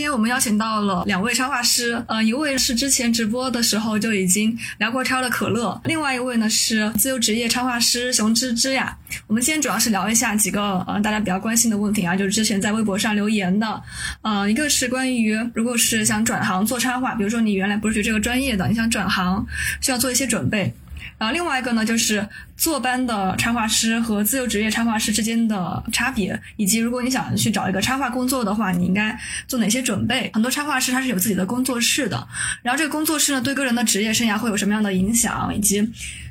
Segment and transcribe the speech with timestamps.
[0.00, 8.96] 今天我们邀请到了两位插画师，呃，一位是之前直播的时候就已经聊过超的可乐，另外一位呢是自由职业插画师熊芝芝呀。
[9.26, 13.82] 我们今天主要是聊一下几个呃大家比较关心的问题啊，就是之前在微博上留言的，
[14.22, 19.46] 呃，一个是关于如果是想转行做插画，比如说你原来不是学这个专业的，你想转行
[19.82, 20.74] 需要做一些准备。
[21.20, 22.26] 然后另外一个呢，就是
[22.56, 29.14] 坐班的插画师和自由职业插画师之间的差别，以及如果你想去找一个插画工作的话，你应该
[29.46, 30.30] 做哪些准备？
[30.32, 32.26] 很多插画师他是有自己的工作室的，
[32.62, 35.86] 然后这个工作室呢，对个人的职业生涯会有什么样的影响，以及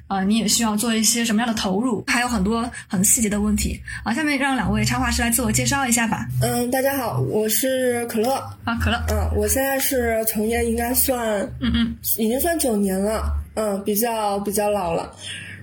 [0.08, 2.04] 啊，你也需要做一些什么样的投入？
[2.08, 4.12] 还有很多很细节的问题啊。
[4.12, 6.28] 下面让两位插画师来自我介绍一下吧。
[6.42, 8.34] 嗯，大家好，我是可乐
[8.64, 9.00] 啊，可乐。
[9.12, 13.32] 嗯，我现在是从业应该算，嗯嗯，已经算九年了。
[13.60, 15.14] 嗯，比较比较老了。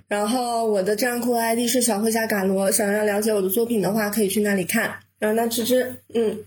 [0.07, 4.95] 然后我的账户 ID 是小绘侠嘎罗，想要了解我的作品的话，可以去那里看。
[5.19, 6.39] 然后那芝芝，嗯。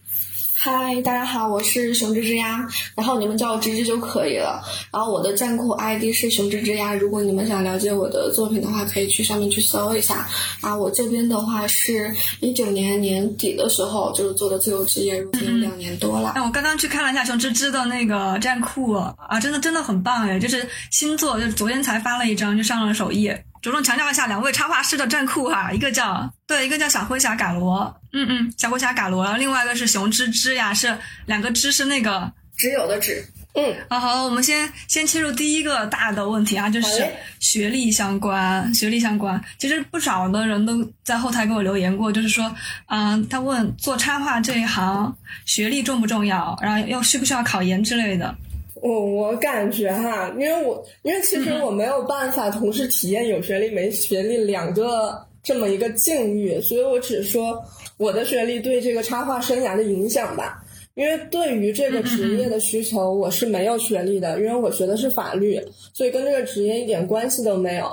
[0.62, 4.62] 嗨，大家好，我是熊吱吱呀，然后你们叫我吱吱就可以了。
[4.92, 10.28] 然后我的站酷 ID 是熊吱吱呀，如果你们想了解我的作品的话，可以去上面去搜一下。
[10.60, 16.34] 啊，我这边的话是一九年年底的时候就是做的自由职业，如今两年多了。
[16.36, 23.46] 那我刚刚去看了一下熊吱吱的那个站酷啊，真的真的很棒哎，就是新作，就昨天才发了一张就上了首页。
[23.62, 32.32] 着重强调一下两位插画师的战库哈，一个叫对，一个叫小灰侠嘎罗，嗯嗯，小灰侠嘎罗，然后另外一个是熊吱吱呀，是两个吱是那个。
[32.58, 37.08] 只有的只，嗯，啊好，我们先先切入第一个大的问题啊，就是
[37.40, 42.54] 学历相关，学历相关，其实不少的人都在后台给我留言过，就是说，
[42.88, 45.16] 嗯，他问做插画这一行
[45.46, 48.36] 学历重不重要，然后要需不需要考研之类的。
[48.82, 57.62] 我我感觉哈，因为我因为其实我没有办法同时体验有学历没学历两个这么一个境遇，所以我只说
[57.98, 60.64] 我的学历对这个插画生涯的影响吧。
[60.96, 65.62] 因为对于这个职业的需求，我是没有学历的，因为我学的是法律，
[65.94, 67.90] 所以跟这个职业一点关系都没有。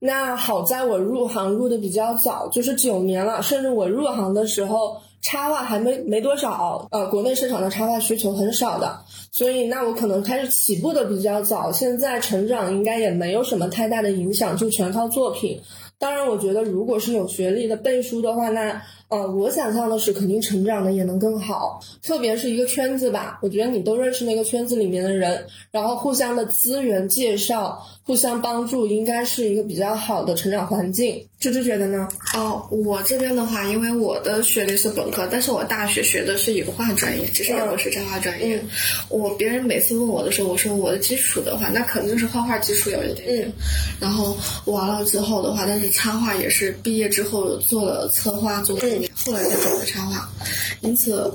[0.00, 9.00] 那好在我入行入的比较早，就是九年了，甚至我入行的时候插画还没没多少，呃，国内市场的插画需求很少的。
[9.30, 15.60] 所以，那我可能开始起步的比较早，现在成长应该也没有什么太大的影响，就全靠作品。
[15.98, 18.82] 当然，我觉得如果是有学历的背书的话，那。
[19.08, 23.38] 呃，我想象的是肯定成长的也能更好，特别是一个圈子吧。
[23.40, 31.26] 我觉得你都认识那个圈子里面的人，然后互相的资源介绍、互相帮助，应该是一个比较好的成长环境。
[31.40, 32.08] 芝芝觉得呢？
[32.34, 38.60] 哦，我这边的话，因为我的学历是本科，但是我大学学的是油画专业，其实也不是插画专业。
[39.08, 43.52] 我别人每次问我的时候，我说我的基础的话，那肯定是画画基础有一点嗯。
[44.00, 48.76] 然后完了之后的话，但是插画也是毕业之后做了策划做。
[49.14, 50.28] 后来再找的插画，
[50.80, 51.32] 因此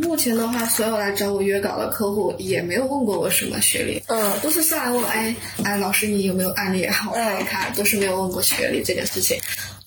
[0.00, 7.06] 目前的话，所有来找我约稿的客户也没有问过我什么学历，嗯，都是上来问，哎哎，老师你有没有案例啊？
[7.08, 9.38] 我看一看，都是没有问过学历这件事情。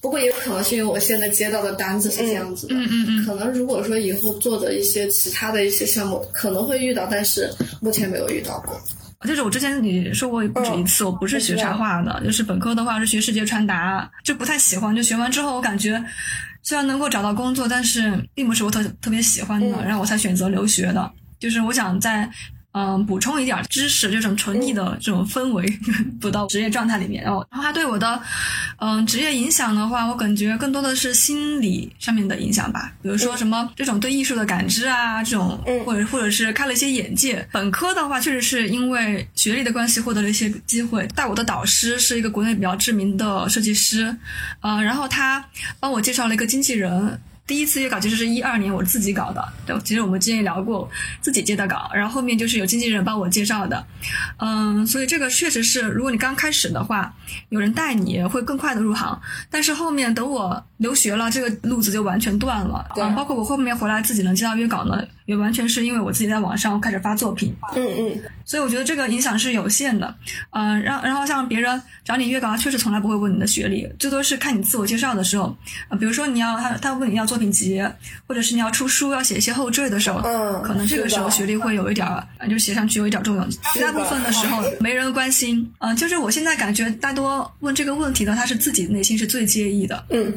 [0.02, 8.80] 不过也有可能是因为我现在接到的单子是这样子的，嗯嗯嗯，可能如果说以后做的一些其他的一些项目可能会遇到，但是目前没有遇到过。
[9.28, 16.02] 就是我之前你说过不止一次，我不是学插画的，就是本科的话是学视觉传达，就不太喜欢，就学完之后我感觉。
[16.69, 21.12] 虽然能够找到工作，但是并不是我特特别喜欢的，然后我才选择留学的。
[21.40, 22.30] 就是我想在。
[22.72, 25.66] 嗯，补充一点知识，这种纯艺的这种氛围，
[26.22, 27.24] 补到职业状态里面。
[27.24, 28.22] 然后，然后他对我的，
[28.78, 32.94] 嗯，职业影响的话，我感觉更多的是心理上面的影响吧。
[33.02, 37.47] 比如说什么这种对艺术的感知啊，这种，或者或者是开了一些眼界。
[37.52, 41.07] 本科的话，确实是因为学历的关系获得了一些机会。
[41.16, 44.16] 带我的导师是一个国内比较知名的设计师，
[44.62, 45.44] 呃，然后他
[45.80, 47.19] 帮我介绍了一个经纪人。
[47.50, 50.88] 第一次约稿其实是一二年我自己搞的，对，其实我们之前聊过
[51.20, 53.84] 自己接的稿，然后后面就是有经纪人帮我介绍的，
[54.38, 57.12] 嗯，所以这个确实是，如果你刚开始的话，
[57.50, 65.04] 有人带你会更快的入行，但是后面等我留学了，这个路子就完全断了，对，包括我后面回来自己能接到约稿呢。
[65.30, 70.16] 也完全是因为我自己在网上开始发作品，嗯嗯，所以我觉得这个影响是有限的，
[70.50, 75.56] 嗯，然然后像别人找你约稿，确实从来不会问你的学历，最多是看你自我介绍的时候，
[75.88, 77.80] 啊，比如说你要他他问你要作品集，
[78.26, 90.34] 或者是你要出书要写一些后缀的时候，嗯，可能这个时候学历会有一点儿，就写上去有一点作用，绝大部分的时候没人关心，嗯，就是我现在感觉大多问这个问题的他是自己内心是最介意的，嗯。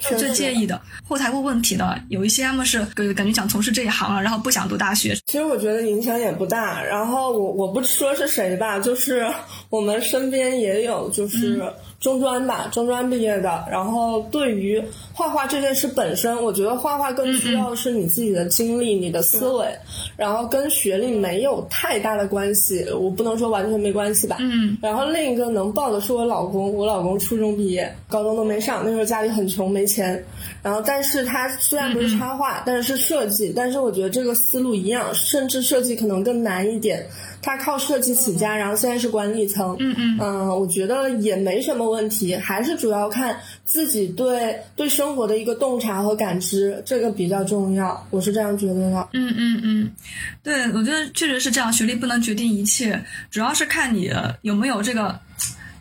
[0.00, 2.84] 最介意的后台问问题的，有一些他们是
[3.14, 5.14] 感觉想从事这一行了，然后不想读大学。
[5.26, 6.82] 其实我觉得影响也不大。
[6.82, 9.26] 然后我我不说是谁吧，就是
[9.70, 11.62] 我们身边也有就是。
[12.00, 13.64] 中专吧，中专毕业的。
[13.70, 19.66] 然后对于画画这件事本身，我觉得画画更需要是你自己的经历、你的思维，
[20.16, 22.86] 然后跟学历没有太大的关系。
[22.90, 24.36] 我不能说完全没关系吧。
[24.40, 24.78] 嗯。
[24.80, 30.24] 然后另一个能报的是我老公，我老公初中毕业，高中都没上，那时候家里很穷，没钱。
[30.62, 33.52] 然后，但是他虽然不是插画，但是是设计。
[33.54, 37.04] 但是我觉得这个思路一样，甚至设计可能更难一点。
[37.42, 39.76] 他靠设计起家，然后现在是管理层。
[39.80, 40.18] 嗯嗯。
[40.20, 41.88] 嗯，我觉得也没什么。
[41.88, 49.08] 问题还是主要看自己对对生活的一个洞察和感知，这个比较重要，我是这样觉得的。
[49.14, 49.90] 嗯嗯嗯，
[50.42, 54.12] 对，我觉得确实是这样，学历不能决定一切，主要是看你
[54.42, 55.18] 有没有这个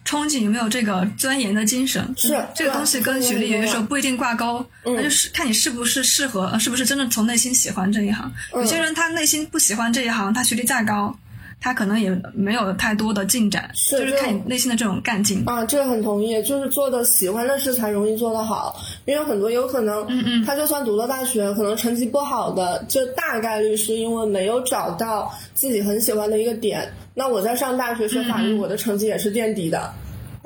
[0.06, 2.02] 憧憬，有没有这个钻研的精神。
[2.16, 8.32] 是这个东西跟学历有些时候不一定挂钩，那就是看你是不是适合，是不是真的从内心喜欢这一行。
[8.54, 11.14] 有些人他内心不喜欢这一行，他学历再高。
[11.60, 26.88] 他可能也没有太多的进展，就是看你内心的这种干劲啊，这个很同意，就是做的喜欢的事才容易做得好，因为很多有可能，嗯嗯，他就算读了大学，可能成绩不好的，就大概率是因为没有找到自己很喜欢的一个点。
[27.14, 29.92] 那我在上大学学法律，我的成绩也是垫底的。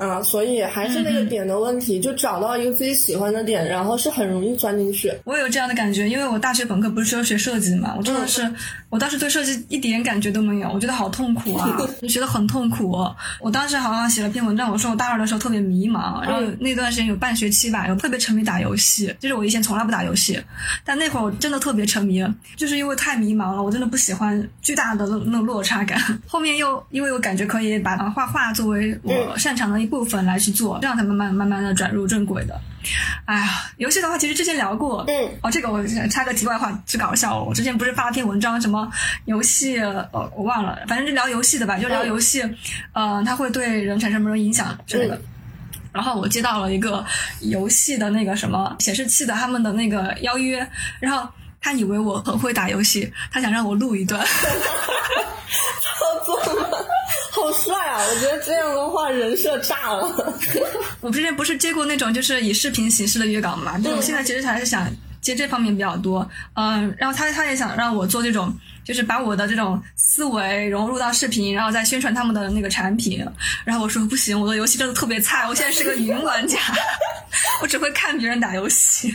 [0.08, 5.12] 啊，所以还是那个点的问题，就找到一个自己喜欢的点，然后是很容易钻进去。
[5.24, 8.52] 我有这样的感觉，因为我大学本科不是说学设计嘛，我真的是，
[8.90, 12.92] 我当时对设计一点感觉都没有，我觉得好痛苦啊， 就学得很痛苦。
[13.40, 20.38] 我当时好像写了篇文章，我说我大二的时候特别迷茫，然后那段时间有半学期吧，有特别沉迷打游戏，就是我以前从来不打游戏，
[20.84, 22.26] 但那会儿我真的特别沉迷，
[22.56, 26.00] 就是因为太迷茫了，我真的不喜欢巨大的那那种落差感。
[26.26, 29.91] 后面又因为我感觉可以把画画作为我擅长的一。
[29.92, 32.58] 部分来去做，这样才慢慢慢慢的转入正轨的。
[33.26, 35.04] 哎呀，游戏的话，其实之前聊过。
[35.06, 35.28] 嗯。
[35.42, 37.42] 哦，这个我插个题外话，最搞笑。
[37.44, 38.90] 我之前不是发了篇文章，什么
[39.26, 39.78] 游戏？
[39.78, 42.42] 呃，我忘了，反正就聊游戏的吧，就聊游戏。
[42.94, 43.22] 嗯。
[43.22, 45.20] 它会对人产生什么影响之类的。
[45.92, 47.04] 然后我接到了一个
[47.40, 50.66] 游戏的那个什么显示器的他们的那个邀约，
[51.00, 51.28] 然后
[51.60, 54.24] 他以为我很会打游戏，他想让我录一段。
[55.84, 56.66] 操作吗？
[57.34, 57.98] 好帅啊！
[57.98, 60.34] 我觉得这样的话人设炸了。
[61.00, 63.80] 我之前不是接过那种就是以视频形式的约稿嘛？
[63.96, 64.86] 我现在其实还是想
[65.22, 66.28] 接这方面比较多。
[66.52, 73.26] 嗯，然后他他也想让我做这种，就是把我的这种思维融入到视频，然后再宣传他们的那个产品。
[73.64, 76.58] 然后我说不行，我的游戏真的特别菜，我现在是个云玩家，
[77.62, 79.14] 我只会看别人打游戏。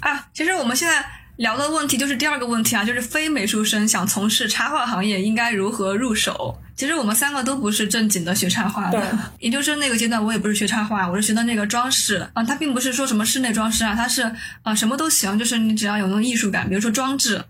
[0.00, 1.04] 啊，其实我们现在。
[1.36, 6.56] 聊的问题就是第二个问题啊，就是非美术生想从事插画行业应该如何入手？
[6.76, 14.30] 其实我们三个都不是正经的学插画的，研究生那个阶段我也不是学插画，我是学的那个装饰啊，它并不是说什么室内装饰啊，它是
[14.62, 17.42] 啊什么都行，就是你只要有那种艺术感，比如说装置。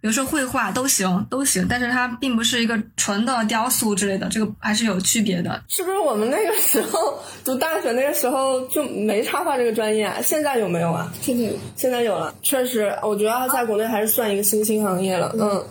[0.00, 5.62] 比如说绘画都行，都行，但是它并不是一个纯的雕塑之类的，这个还是有区别的。
[5.68, 10.04] 是不是我们那个时候读大学那个时候就没插画这个专业？
[10.04, 10.16] 啊？
[10.20, 11.12] 现在有没有啊？
[11.20, 12.34] 现在有，现在有了。
[12.42, 15.32] 确实，我觉得在国内还是算一个新兴行业了。
[15.38, 15.64] 嗯，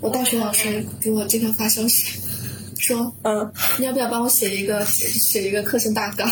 [0.00, 2.20] 我大学老师给我经常发消息。
[2.78, 6.26] 说嗯，你要不要帮我写一个写一个课程大纲？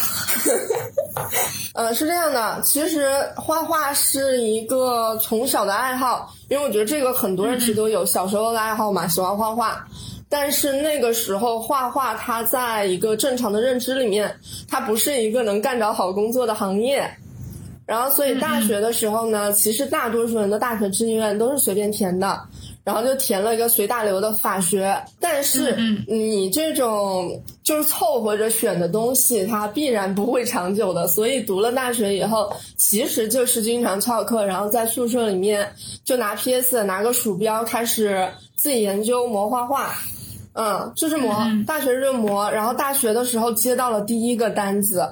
[1.75, 3.07] 呃，是这样的，其实
[3.37, 9.87] 画画是一个从小的爱好，因为我觉得这个很多人其实都有小时候的爱好嘛，喜欢画画。
[10.31, 14.35] 但是那个时候画画，它在一个正常的认知里面，
[14.67, 17.09] 它不是一个能干着好工作的行业。
[17.87, 22.39] 然后，所以大学的时候呢，其实大多数人的大学志愿都是随便填的。
[22.89, 25.77] 然后就填了一个随大流的法学，但是
[26.09, 31.07] 你这种就是凑合着选的东西，它必然不会长久的。
[31.07, 35.71] 所以读了大学以后，其实就是经常翘课，然后在宿舍里面
[36.03, 39.93] 就拿 PS，拿个鼠标开始自己研究磨画画，
[40.55, 41.47] 嗯，就是磨。
[41.67, 45.07] 大学是磨，然后大学的时候接到了第一个单子。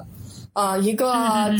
[0.57, 1.13] 啊，一个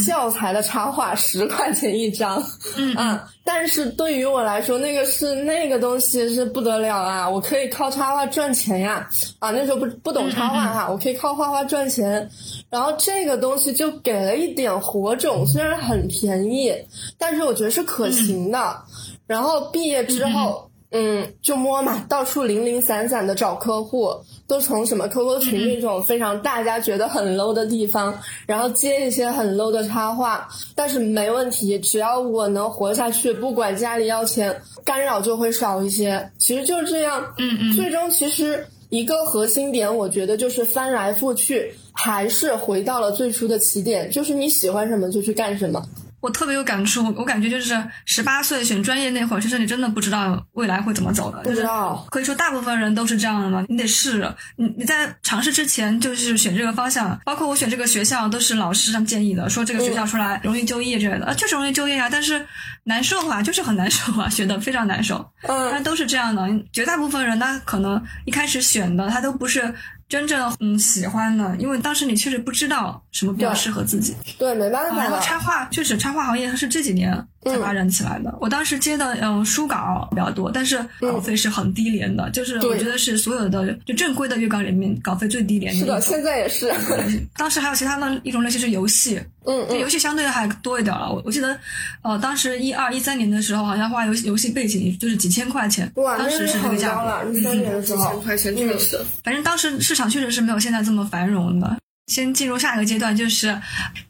[0.03, 2.43] 教材的插画十块钱一张，
[2.75, 7.29] 嗯，但是对于我来说，那个是那个东西是不得了啊！
[7.29, 9.07] 我可以靠插画赚钱呀！
[9.37, 12.27] 啊，那时候不不懂插画哈，我可以靠画画赚钱。
[12.71, 16.73] 然后这个东西就给了一点火种，虽然很便宜，
[17.19, 18.81] 但是我觉得是可行的。
[19.27, 20.71] 然后毕业之后。
[20.91, 24.09] 嗯，就摸嘛，到处零零散散的找客户，
[24.47, 36.31] 都从什么 QQ 群那种非常大家觉得很 low 的地方，然后接一些很 low 的插画，但是没问题，只要我能活下去，不管家里要钱，干扰就会少一些。
[36.37, 45.83] 其实就是这样，嗯嗯，最终其实一个核心点，我觉得就是翻来覆去，还是回到了最初的起点，就是你喜欢什么就去干什么。
[46.19, 51.39] 我特别有感触，我感觉就是十八岁选专业那会儿，其实你真的不知道未来会怎么走的。
[51.43, 53.63] 不知道，可以说大部分人都是这样的嘛。
[53.69, 62.45] 你得试，你你在尝试之前就是选这个方向，包括我选这个学校都是老师上建议的，说这个学校出来容易就业之类的，啊，就是容易就业啊，但是
[62.83, 65.17] 难受啊，就是很难受啊， 学的非常难受。
[65.43, 69.73] 嗯，但都是这样的，绝大部分人他可能一开始选的他都不是。
[70.09, 74.15] 真正嗯喜欢的，因为当时你确实不知道什么比较适合自己。
[74.37, 75.03] 对，没办法。
[75.03, 78.33] 然后插画确实插画行业它是这几年才发展起来的。
[78.39, 85.79] 我当时接的嗯书稿比较多，但是稿费是很低廉的，就是我觉得是所有的就正规的月稿里面稿费最低廉的。
[85.79, 86.73] 是的，现在也是。
[87.35, 91.11] 当时还有其他的一种类型是游戏，嗯，游戏相对还多一点了。
[91.11, 91.59] 我我记得
[92.03, 95.91] 呃当时一二一三年的时候，好像画游戏游戏背景就是几千块钱。
[95.95, 97.29] 哇，当时是这个价格。
[97.33, 98.97] 一三年的时候，几千块钱确实。
[99.21, 99.97] 反正当时市。
[99.97, 101.75] 场确实是没有现在这么繁荣的。
[102.05, 103.59] 先进入下一个阶段，就是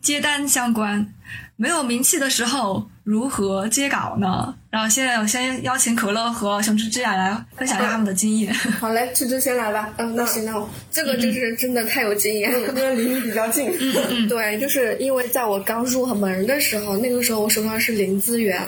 [0.01, 1.13] 接单相关。
[1.55, 4.53] 没有名气的时候，如何接稿呢？
[4.77, 8.53] 然后现在我先邀请可乐和熊芝芝雅来分享一下他们的经验。
[8.53, 9.91] 好嘞，芝芝先来吧。
[9.97, 13.71] 嗯，那行，那我这个就是真的太有经验， 因为离你比较近。
[14.29, 18.61] 对，就是因为在我刚入门的时候，那个时候我手上是零资源，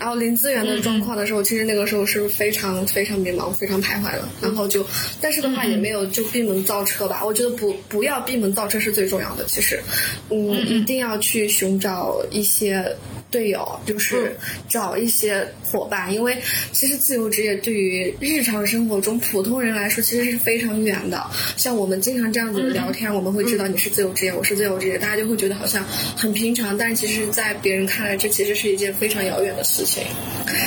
[0.00, 4.28] 然后零资源的状况的时候，其实那个时候是非常非常迷茫、非常徘徊的。
[4.40, 4.84] 然后就，
[5.20, 7.22] 但是的话也没有就闭门造车吧。
[7.24, 9.44] 我觉得不不要闭门造车是最重要的。
[9.44, 9.80] 其实，
[10.28, 12.84] 嗯，一定要去寻找一些。
[13.30, 14.36] 队友就是
[14.68, 16.36] 找一些伙伴，因为
[16.72, 21.24] 其实自由职业对于日常生活中普通人来说其实是非常远的。
[21.56, 25.84] 像我们经常这样子聊天，我们会知道你是自由职业，我是自由职业，大家就会觉得好像
[26.16, 30.02] 很平常，但其实，在别人看来，这其实是一件非常遥远的事情。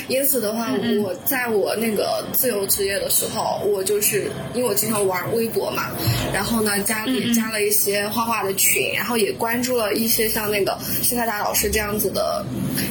[0.08, 5.92] 因此的话，我在我那个自由职业的时候，我就是因为我经常玩微博嘛，
[6.34, 12.46] 然后呢，加也加了一些画画的群，然后也关注了一些像那个谢太达老师这样子的。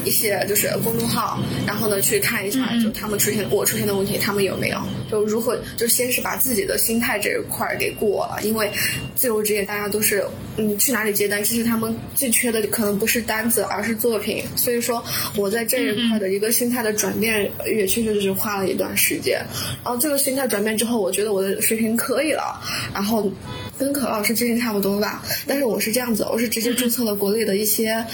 [0.04, 4.78] 一些就是公众号，然后呢去看一下，就他们出现我出现的问题，他们有没有？
[5.10, 8.70] 就如何就先是把自己的心态这一块儿给过了，因为
[9.14, 10.24] 自由职业大家都是
[10.56, 14.44] 嗯去哪里接单，其实他们最缺的可能不是单子，而是作品。
[14.56, 15.04] 所以说
[15.36, 19.40] 我在这一块的一个心态的转变，也确实是花了一段时间。
[19.84, 22.60] 然后这个心态转变之后，我觉得我的水平可以了，
[22.92, 23.30] 然后。
[23.78, 28.04] 跟可老师之前差不多吧，但是我是这样子，我是直接注册了国内的一些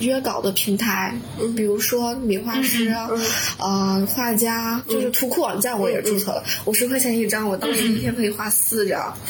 [0.00, 1.14] 约稿的平台，
[1.56, 3.08] 比如说米画师啊，
[3.58, 9.14] 呃，画家，就是图库网站我也注册了，五十块钱一张，我当时一天可以画四张。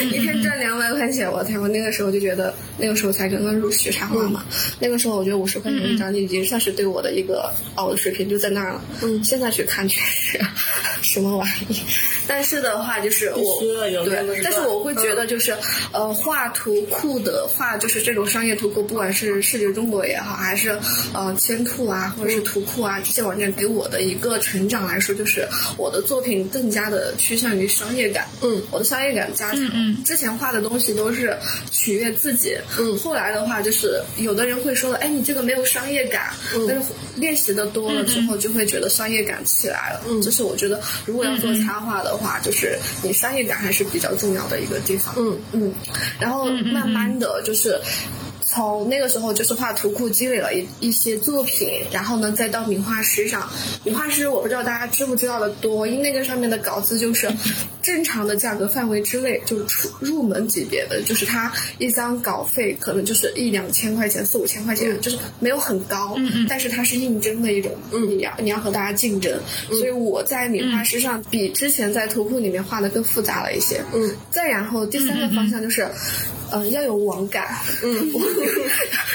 [0.00, 1.58] 一天赚两百块钱，我天！
[1.58, 4.44] 我那个时候就觉得，那个时候才刚刚入学插画嘛。
[4.80, 8.84] 那个时候我觉得五十块钱一张就已经算是对我的一个哦，的水平就在那儿了。
[9.02, 10.38] 嗯，现在去看确实
[11.02, 11.80] 什么玩意。
[12.26, 15.56] 但是的话，就是我对，但是我会觉得就是，
[15.92, 20.78] 呃，画图库的画，就是这种商业图库，不管是视觉中国也好，还是
[21.12, 25.46] 呃千兔啊，或者是图库啊这些网站，给我的一个成长来说，就是
[25.76, 28.26] 我的作品更加的趋向于商业感。
[28.42, 29.70] 嗯，我的商业感加强。
[29.72, 31.36] 嗯，之前画的东西都是
[31.70, 32.56] 取悦自己。
[32.78, 36.32] 嗯，后来的话就是有的人会说了，哎，你这个没有商业感。
[36.54, 36.84] 嗯，但是
[37.16, 40.02] 练习的多了之后，就会觉得商业感起来了。
[40.08, 45.14] 嗯，这是我觉得如果要做插画的话，就是你商业感还是比较重要的一个地方。
[45.18, 45.72] 嗯嗯，
[46.18, 47.80] 然后慢慢的就是。
[48.48, 53.50] 从那个时候就是画图库积累了一一些作品，然后呢再到名画师上。
[53.82, 57.28] 名画师我不知道大家知不知道的多，因为那个上面的稿子就是
[57.82, 66.14] 正常的价格范围之内，就是出入门级别的，就是它一张稿费可能就是一两千块钱、四五千块钱，就是没有很高。
[66.16, 66.46] 嗯嗯。
[66.48, 69.36] 但是它是应征的一种，嗯，你要你要和大家竞争，
[69.70, 73.82] 所以我在名画师上比之前在图库里面画的更复杂了一些。
[73.92, 74.14] 嗯。
[74.30, 75.88] 再然后第三个方向就是。
[76.52, 78.08] 嗯，要有网感，嗯，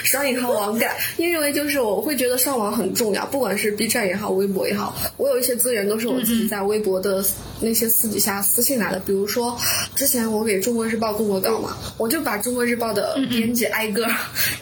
[0.04, 7.24] 双引号网感，因为就是我会觉得上网很重要，不管是 B 站也好，微博也好，我有一些资源都是我自己在微博的
[7.62, 9.58] 那些私底下私信来的，比如说
[9.96, 14.06] 之前我给中国日报供过稿嘛，我就把中国日报的编辑挨个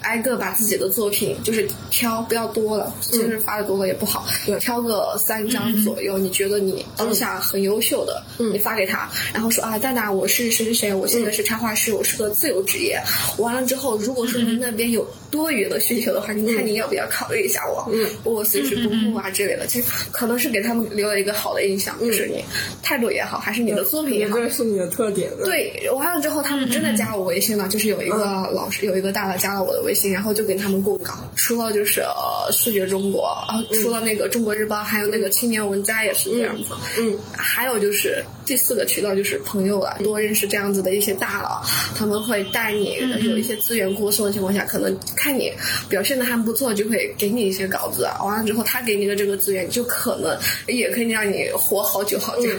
[0.01, 4.27] 挨个把自己的作品就是挑不要多了，其实发的多了也不好，
[4.59, 12.59] 挑个三张左右，你觉得你当下很优秀的，你发给他，然后说啊，蛋蛋，我是谁谁谁，我现在是插画师，我是个自由。
[12.69, 13.01] 职业。
[13.37, 17.87] 完了之后，如果说您那边有多余的需求的话，你看你要不要考虑一下我？
[17.93, 22.43] 嗯，我随时不顾啊之类的，其实可能是给他们留了一个好的印象，就是你
[22.81, 24.43] 态度也好，还是你的作品也好这。
[24.43, 25.29] 个是你的特点。
[25.43, 28.17] 对，完了之后，他们真的加我微信了，就是有一个
[28.51, 41.61] 老师，有一个大佬加了我的微信，然后就跟他们供稿，除了就是呃视觉中国，啊，除了那个中国日报，还有那个青年文摘也是这样子，嗯，还有就是第四个渠道就是朋友了，多认识这样子的一些大佬，
[41.95, 45.53] 他们会带你有一些资源过剩的情况下，可能看你
[45.87, 52.49] 表现的还不错，就会给你一些稿子，完了之后他给你的这个资源，就可能也可以让你活好久好久。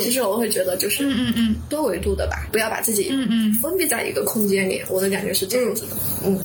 [0.00, 5.96] 其实我会觉得就是嗯嗯多维度的吧，不要把自己嗯嗯封闭在一个空间里，我的感觉是这样子的。
[6.24, 6.44] 嗯，嗯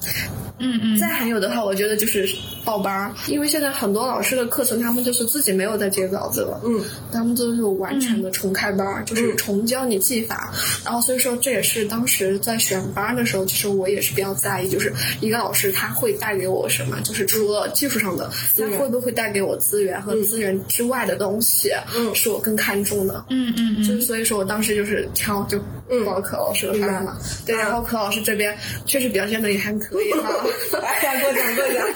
[0.61, 0.97] 嗯嗯。
[0.99, 2.27] 再还有的话，我觉得就是
[2.63, 10.53] 报班儿，因为现在很多老师的课程，他们就是自己没有在接稿子了，嗯，他们都是完全的重开班儿，就是重教你技法。
[10.85, 22.13] 然后所以说这也是当时在选班的时候，其实我也是比较在意，就是一个老师他会带给我什么，就是除了技术上的，他会不会带给我资源和资源之外的东西，嗯。
[22.13, 23.25] 是我更看重的。
[23.29, 23.83] 嗯嗯嗯。
[23.83, 25.57] 就是所以说我当时就是挑就
[26.05, 30.29] 报了柯老师的班嘛，对，然后柯老师这边确实表现的也还可以哈，
[30.81, 31.87] 哎呀，过奖过奖。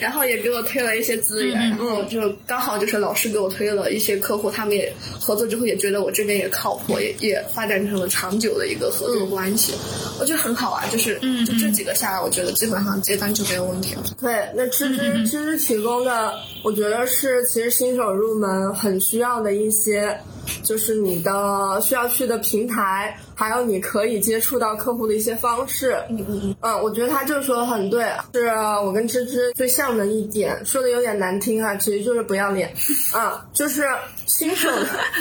[0.00, 9.72] 然后也给我推了一些资源，然后就刚好就是老师给我推了一些客户，他们也合作之后也觉得我这边也靠谱，也也发展成了长久的一个合作关系，
[10.20, 11.14] 我觉得很好啊，就是
[11.46, 14.02] 就这几个下来，我觉得基本上接单就没有问题了。
[14.20, 20.18] 对，那芝芝芝芝提供的，我觉得是其实新手入门很需要的一些，
[20.62, 25.96] 就是你的需要去的平台，还有你可以接触到客户的一些方式。
[26.08, 28.46] 嗯嗯嗯，嗯，我觉得他这个说的很对，是
[28.84, 32.72] 我跟芝芝最像的一点，说的有点难听啊，其实就是不要脸，
[33.12, 33.84] 啊， 就是
[34.26, 34.68] 新手，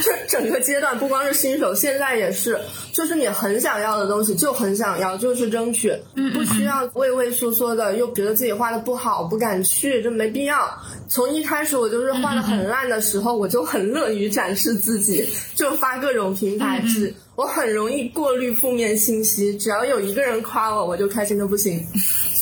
[0.04, 2.60] 就整个阶段不光是新手，现在也是，
[2.92, 5.94] 就是你很想要的东西就很想要，就去争取，
[6.34, 10.70] 不需要畏畏缩缩的，又觉得自己画的不好不敢去，这没必要。
[11.08, 15.13] 从一开始我就是画的很烂的时候，我就很乐于展示自己，
[15.56, 17.14] 就发各种平台是。
[17.36, 21.84] 我很容易过滤负面信息，只要有一个人夸我，我就开心的不行。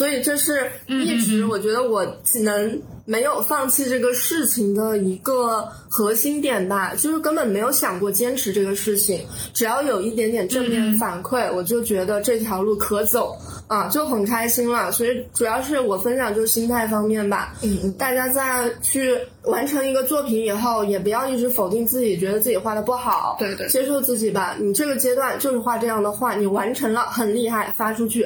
[0.02, 9.24] 所以这是一直我觉得我只能没有放弃这个事情的一个核心点吧，就是根本没有想过坚持这个事情。
[9.54, 14.92] 只要有一点点正面反馈，我就觉得这条路可走啊，就很开心了。
[14.92, 17.54] 所以主要是我分享就是心态方面吧。
[17.62, 23.36] 嗯嗯，大家在去完成一个作品以后，也不要一直否定自己，觉得自己画的不好。
[23.38, 24.58] 对对接受自己吧。
[24.60, 28.26] 你这个阶段就是画这样的画，你完成了，很厉害，发出去，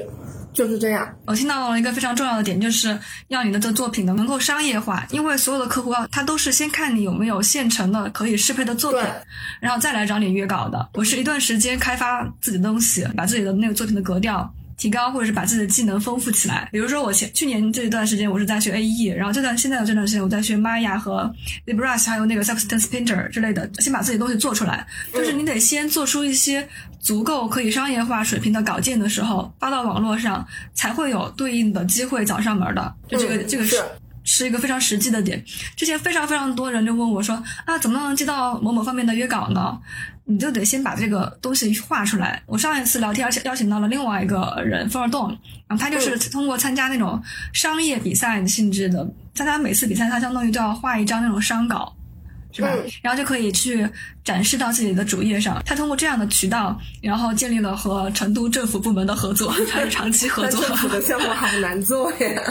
[0.56, 1.08] 就是这样。
[1.26, 2.98] 我听到了一个非常重要的点，就是
[3.28, 9.02] 要你的这作品呢能够商业化，因为所有的客户啊，他都是先看你有没有现成的可以适配的作品，
[9.60, 10.90] 然后再来找你约稿的。
[10.94, 14.52] 我是一段时间开发自己的东西，把自己的那个作品的格调。
[14.78, 16.68] 提高，或者是把自己的技能丰富起来。
[16.72, 21.34] 比如说，我前去年这一段时间，我是在学 AE，然后这段现在的这段时间，我在学 Maya 和
[21.66, 24.86] ZBrush，还有那个 Substance Painter 之类的，先把自己的东西做出来。
[25.14, 26.68] 就是你得先做出一些
[27.00, 32.94] 足够可以商业化水平的稿件的时候，发到网络上，才会有对应的机会找上门的。
[33.08, 33.82] 就这个，嗯这个是
[34.26, 35.42] 是一个非常实际的点。
[35.78, 39.80] 之前非常非常多人就问我说啊，怎么能接到某某方面的约稿呢？
[40.26, 42.42] 你就得先把这个东西画出来。
[42.48, 47.22] 我上一次聊天邀请邀请到了另外一个人 d o n 然后他就是通过参加那种
[47.54, 51.96] 商业比赛性质的，参加每次比赛，他相当于都要画一张那种商稿。
[52.52, 52.70] 是吧？
[52.72, 53.86] 嗯然后就可以去
[54.26, 55.62] 展示到自己的主页上。
[55.66, 60.62] 他通过这样的渠道，然后建立了和成都政府部门的合作， 还是长期合但作。
[60.64, 62.42] 政府的项目好难做呀。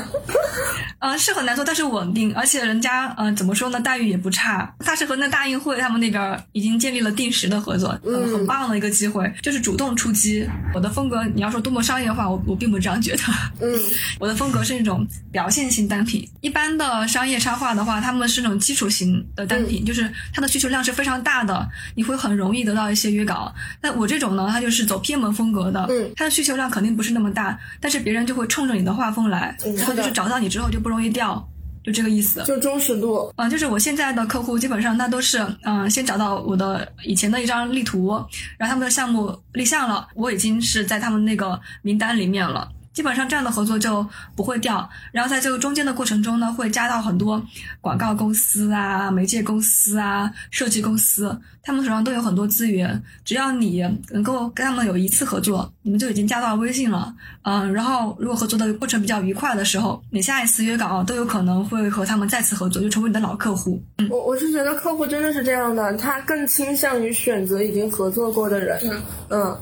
[1.01, 4.75] 呃，是很难做，但是稳定，而且人家呃怎么说呢，待遇也不差。
[4.79, 10.49] 他是和那大运会他们那边已经建立了定时的合作，嗯很棒的一个机会，就是主动出击。
[10.73, 13.23] 我的风格，你要说多么商业化，我我并不这样觉得。
[13.61, 13.79] 嗯，
[14.19, 16.27] 我的风格是那种表现型单品。
[16.41, 21.64] 一般的商业插画的话，他们是那种基础型的单品，就是它的需求量是非常大的，
[21.95, 23.53] 你会很容易得到一些约稿。
[23.81, 31.47] 那我这种呢，它就是走偏门风格的，嗯它的需求量肯定不是那么大，但是别人就会冲着你的画风来，嗯然后就是找到你之后就不容易掉。
[31.83, 33.31] 就这个意思，就忠实度。
[33.37, 38.09] 嗯，就是我现在的客户基本上那都是，嗯，先找到我的以前的一张例图，
[38.57, 42.67] 然后他们的项目立项了，我已经是在他们那个名单里面了。
[42.95, 47.45] 基本上这样的合作就不会掉，然后在这个中间的过程中呢，会加到很多
[47.81, 63.83] 广告公司啊、媒介公司啊、设计公司，他们手上都有很多资源，只要你能够跟他们有一次合作，你们就已经加到微信了，嗯，然后如果合作的过程比较愉快的时候，你下一次约稿都有可能会和他们再次合作，就成为你的老客户。
[63.99, 64.09] 嗯。
[64.09, 68.79] 我我是觉得客户真的是这样的，他更倾向于选择已经合作过的人。
[68.85, 69.03] 嗯。
[69.31, 69.59] 嗯，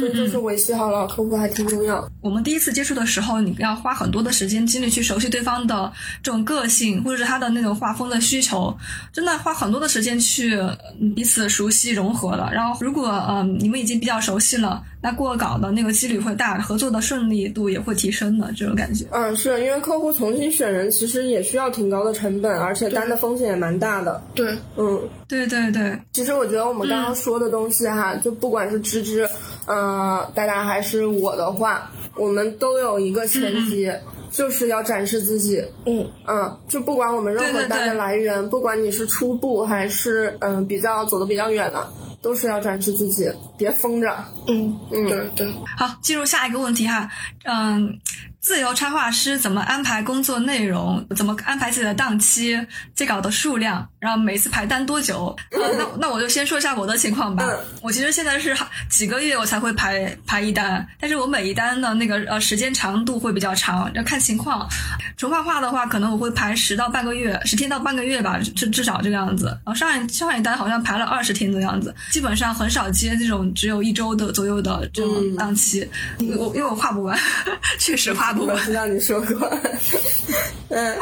[0.00, 2.08] 所以就是维系好了客户还挺重要。
[2.20, 8.76] 我们第一次接触的时候，你要花很多的时间精力去熟悉对方的这种个性，或者是他的那种画风的需求，
[9.12, 10.58] 真的花很多的时间去
[11.14, 12.50] 彼此熟悉融合了。
[12.52, 14.82] 然后如果嗯你们已经比较熟悉了。
[15.04, 19.04] 那过稿的那个几率会大，合作的顺利度也会提升的这种感觉。
[19.10, 24.22] 嗯，是因为客户重新选人，其实也需要挺高的成本，而且单的风险也蛮大的。
[24.34, 25.94] 对，嗯，对对对。
[26.14, 29.28] 其实我觉得我们刚刚说的东西哈，就不管是芝芝，
[29.66, 33.92] 嗯，大家还是我的话，我们都有一个前提，
[34.30, 35.62] 就是要展示自己。
[35.84, 41.86] 嗯嗯，就不管我们任何单的来源，不管你是初步还是嗯比较走的比较远的。
[42.24, 44.08] 都是要展示自己，别疯着。
[44.48, 45.46] 嗯嗯，对对。
[45.76, 47.08] 好，进入下一个问题哈，
[47.44, 48.00] 嗯。
[48.40, 51.02] 自由插画师怎么安排工作内容？
[51.16, 52.54] 怎么安排自己的档期、
[52.94, 53.88] 接稿的数量？
[54.04, 55.34] 然后每次排单多久？
[55.50, 55.58] 那
[55.98, 57.48] 那我就先说一下我的情况吧。
[57.80, 58.54] 我其实现在是
[58.90, 64.68] 几个月我才会排排一单，但是我每一单的那个呃时间长度会比较长，要看情况。
[65.16, 69.46] 纯画画的话，可能我会排十到半个月，十天到半个月吧，至至少这个样子。
[69.46, 75.88] 然后上一上一单好像排了二十天的样子，基本上很少接这种只有一周的左右的这种档期。
[76.18, 77.18] 我因为我画不完，
[77.80, 78.34] 确实画。
[78.34, 79.58] 我知道你说过，
[80.68, 80.98] 嗯，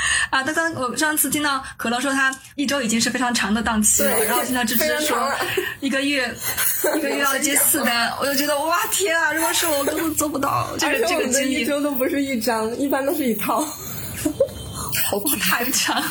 [0.30, 5.30] 啊，他刚我上次听到可乐说他一周已经是非常长的档期了，然后听到芝芝说
[5.80, 6.32] 一个月
[6.96, 9.32] 一个月要接四单， 我就觉得哇天啊！
[9.32, 16.02] 如果是我根本做不到这个这个经历，一周都不是一张，一般都是一套，好太长。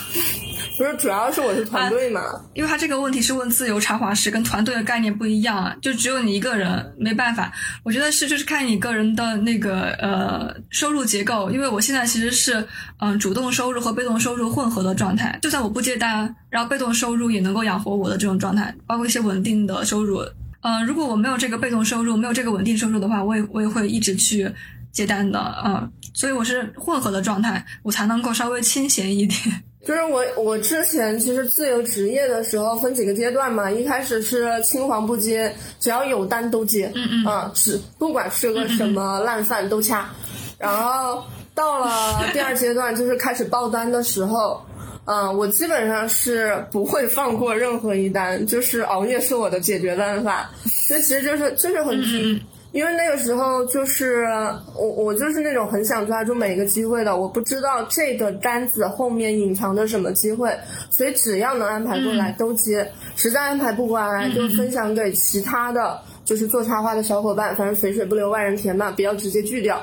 [0.79, 2.21] 不是，主要是我是团队嘛，
[2.53, 7.51] 因为他这个问题是问自由插画师，跟团队的概念不一样啊，就只有你一个人，没办法。
[7.83, 12.65] 我觉得是就是看你个人的那个呃收入结构，因为我现在其实是
[12.99, 20.23] 嗯主动收入和被动收入混合的状态，就算我不接单，然后被动收入也能够养活我的这种状态，包括一些稳定的收入。
[20.61, 24.49] 呃，如果我没有这个被动收入，没有这个稳定收入的话，我也我也会一直去
[24.93, 29.61] 接单的嗯，所以我是混合的状态，我才能够稍微清闲一点。
[29.85, 40.09] 就是我，我之前其实自由职业的时候分几个阶段嘛，一开始是青黄不接，只要有单都接，嗯嗯，啊，是不管是个什么烂饭都掐，
[40.57, 41.23] 然后
[41.55, 44.61] 到了第二阶段就是开始爆单的时候，
[45.05, 50.51] 嗯，我基本上是不会放过任何一单，就是熬夜是我的解决办法，
[50.87, 52.39] 所以其实就是就是很拼。
[52.71, 54.27] 因为那个时候就是
[54.75, 57.17] 我，我就是那种很想抓住每一个机会的。
[57.17, 60.55] 我不知道这个单子后面隐藏着什么机会，
[60.91, 62.87] 所以只要能安排过来都接。
[63.15, 67.55] 实在安排不过来，就分享给其他的就是做插画的小伙伴。
[67.55, 69.81] 反正肥水不流外人田嘛，不要直接拒掉，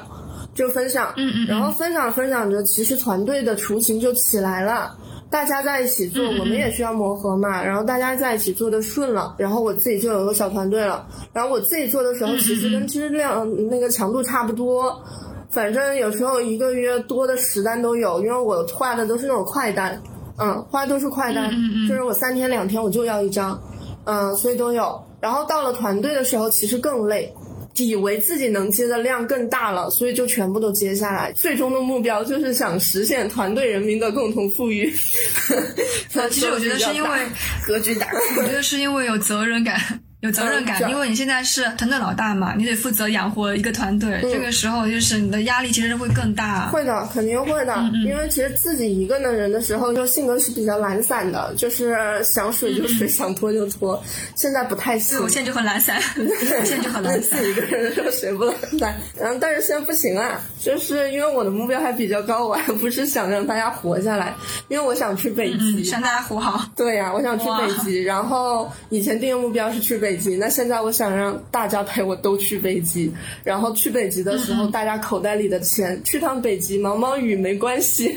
[0.54, 1.12] 就分享。
[1.16, 1.46] 嗯嗯。
[1.48, 4.96] 然后分享分享着，其实团队的雏形就起来了。
[5.28, 7.62] 大家在一起做，我们也需要磨合嘛。
[7.62, 11.06] 然后大家在一起做的顺了，然后我自己就有个小团队了。
[11.32, 15.02] 然后我自己做的时候，其实跟质量那个强度差不多。
[15.50, 20.00] 反正有时候一个月多的十单都有，因为我画的都是那种快单，
[20.38, 21.50] 嗯，画的都是快单，
[21.88, 23.60] 就是我三天两天我就要一张，
[24.04, 25.00] 嗯，所以都有。
[25.20, 27.34] 然后到了团队的时候，其实更累。
[27.78, 31.32] 以为自己能接的量更大了，所以就全部都接下来。
[31.32, 34.92] 最终的目标就是想实现团队人民的共同富裕。
[36.30, 37.08] 其实我觉得是因为
[37.66, 38.08] 格局大，
[38.38, 40.00] 我觉得是因为有责任感。
[40.26, 44.18] 有责任感，因为你现在是团队老大嘛，你得负责养活一个团队。
[44.22, 46.68] 这个时候就是你的压力其实会更大。
[46.68, 47.74] 会的，肯定会的。
[48.04, 54.02] 因为其实自己一个的人的时候，就性格是比较懒散的，就是想水就水，想拖就拖。
[54.34, 55.20] 现在不太行。
[55.22, 56.00] 我现在就很懒散，
[56.40, 57.38] 现在就很懒散。
[57.38, 59.00] 自己一个人的时候谁不懒散？
[59.16, 64.34] 然后但是现在不行啊，就是因为我的目标还比较高，我还不是想让大家活下来，
[64.68, 66.68] 因为我想去北极，想大家活好。
[66.74, 68.02] 对呀，我想去北极。
[68.02, 70.15] 然后以前定的目标是去北。
[70.16, 73.12] 北极，那现在我想让大家陪我都去北极，
[73.44, 78.16] 然后去北极的时候，大家口袋里的钱，去趟北极毛毛雨没关系，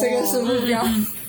[0.00, 0.80] 这个是目标。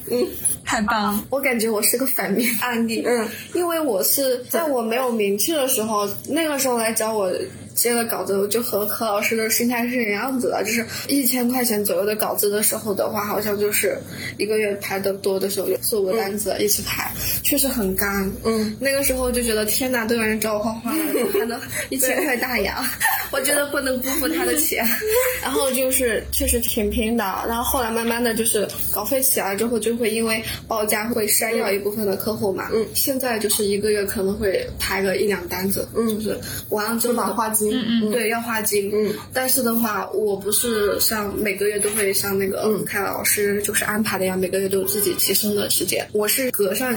[0.09, 0.25] 嗯，
[0.63, 1.25] 太棒了！
[1.31, 7.31] 我感觉我是个反面案例，嗯，因为我是在我没有名气的时候，那个时候来找我。
[7.77, 13.97] 接了稿子，就和何老师的心态是一样子的，就是一千块钱左右的稿子的时候的话，好像就是
[14.37, 17.11] 一个月排的多的时候，有四五个单子一起排，
[17.43, 18.29] 确实很干。
[18.43, 20.97] 嗯，那个时候就觉得天哪，都有人找我画画了，
[21.31, 21.59] 还能
[21.89, 22.83] 一千块大洋，
[23.31, 24.83] 我觉得不能辜负他的钱。
[25.43, 32.69] 然后就是确实挺拼的，然后后来慢慢的就是稿费起来之后，就会因为报价会筛掉一部分的客户嘛。
[32.73, 37.79] 嗯，现在就是一个月可能会排个一两单子，嗯，就是完了之后画金。
[37.79, 38.91] 嗯嗯，对，要画金。
[38.93, 46.07] 嗯，但是的话，我不是像每个月都会像那个嗯凯老师就是安排的样，每个月都有自己提升的时间。
[46.13, 46.95] 我是隔上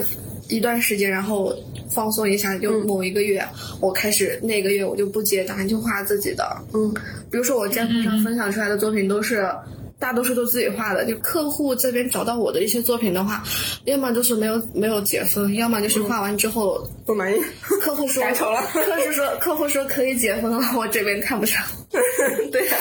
[0.48, 1.54] 一段时间，然后
[1.94, 3.44] 放松一下，就某一个月，
[3.80, 6.44] 我开始那个月我就不接单，就画自己的。
[6.74, 6.92] 嗯，
[7.30, 9.48] 比如说我站铺上分享出来的作品都是。
[10.00, 13.44] 大多数都自己画的，就客户这边找到我的一些作品的话，
[13.84, 17.38] 要么就是没有没有解封，要么就是画完之后不满意。
[17.82, 21.62] 客户说改丑了，客户说客户说可以解封了，我这边看不上。
[22.50, 22.76] 对呀，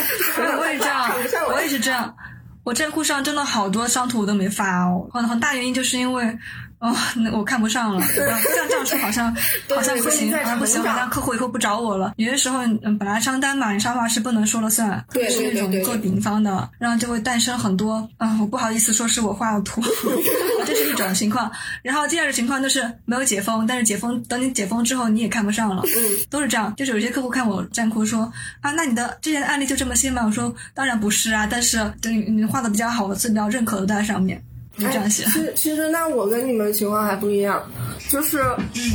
[0.57, 1.11] 我也这样，
[1.53, 2.15] 我也是这样。
[2.63, 6.37] 我这库上真的好多商图我都没发哦，很很大原因就是因为。
[6.79, 8.01] 哦，那我看不上了。
[8.15, 8.39] 这样
[8.69, 9.35] 这样说好像
[9.69, 12.13] 好像不行，不行，好像客户以后不找我了。
[12.15, 19.81] 有些时候，嗯，本来商单嘛，你插画师不能说了算，对是那种做丙方的，然后就会诞生很多啊，我不好意思说是我画的图，
[20.65, 21.51] 这是一种情况。
[21.83, 26.73] 然后第二个情况就是没有解封，但是解封等你解封之后你也看不上了，嗯，都是这样。
[26.77, 30.23] 就是有些客户看我站哭说啊，那你的之前的案例就这么些吗？
[30.25, 34.41] 我说当然不是啊，但是等你你画的比较好的字比较认可的在上面。
[34.83, 37.63] 哎，其实其实那我跟你们情况还不一样，
[38.09, 38.39] 就是，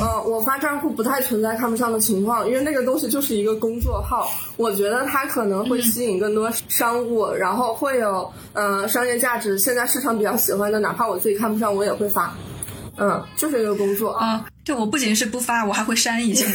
[0.00, 12.34] 呃，我发账户不太存在看不上的情况，因为那个东西就是一个工作号，我觉得它可能会吸引更多商务，然后会有呃商业价值，现在市场比较喜欢的，哪怕我自己看不上，我也会发，
[12.96, 14.44] 嗯，就是一个工作啊。
[14.64, 16.46] 就我不仅是不发，我还会删一些。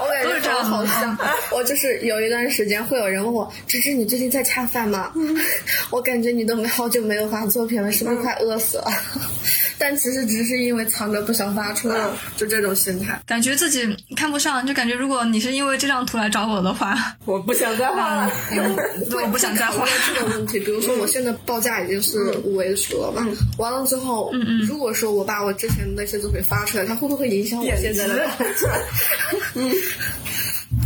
[0.00, 1.16] 我感觉这样好像，
[1.50, 5.10] 我就是有一段时间会有人问我：“芝芝，你最近在恰饭吗？”
[5.90, 8.92] 我感觉你都没好久没有发作品了，是不是快饿死了？
[9.78, 13.20] 但其实只是因为藏着不想发出来，就这种心态。
[13.26, 18.32] 感觉自己看不上，就感觉如果你是因为这张图来找我的话，我不想再画了。
[19.10, 20.58] 我不想再画这个问题。
[20.60, 23.26] 比如说，我现在报价已经是五位数了嘛，
[23.58, 24.32] 完了之后，
[24.66, 28.30] 如果说我把我之前那些作品发出来，它会不会影响我现在的？
[29.54, 29.70] 嗯，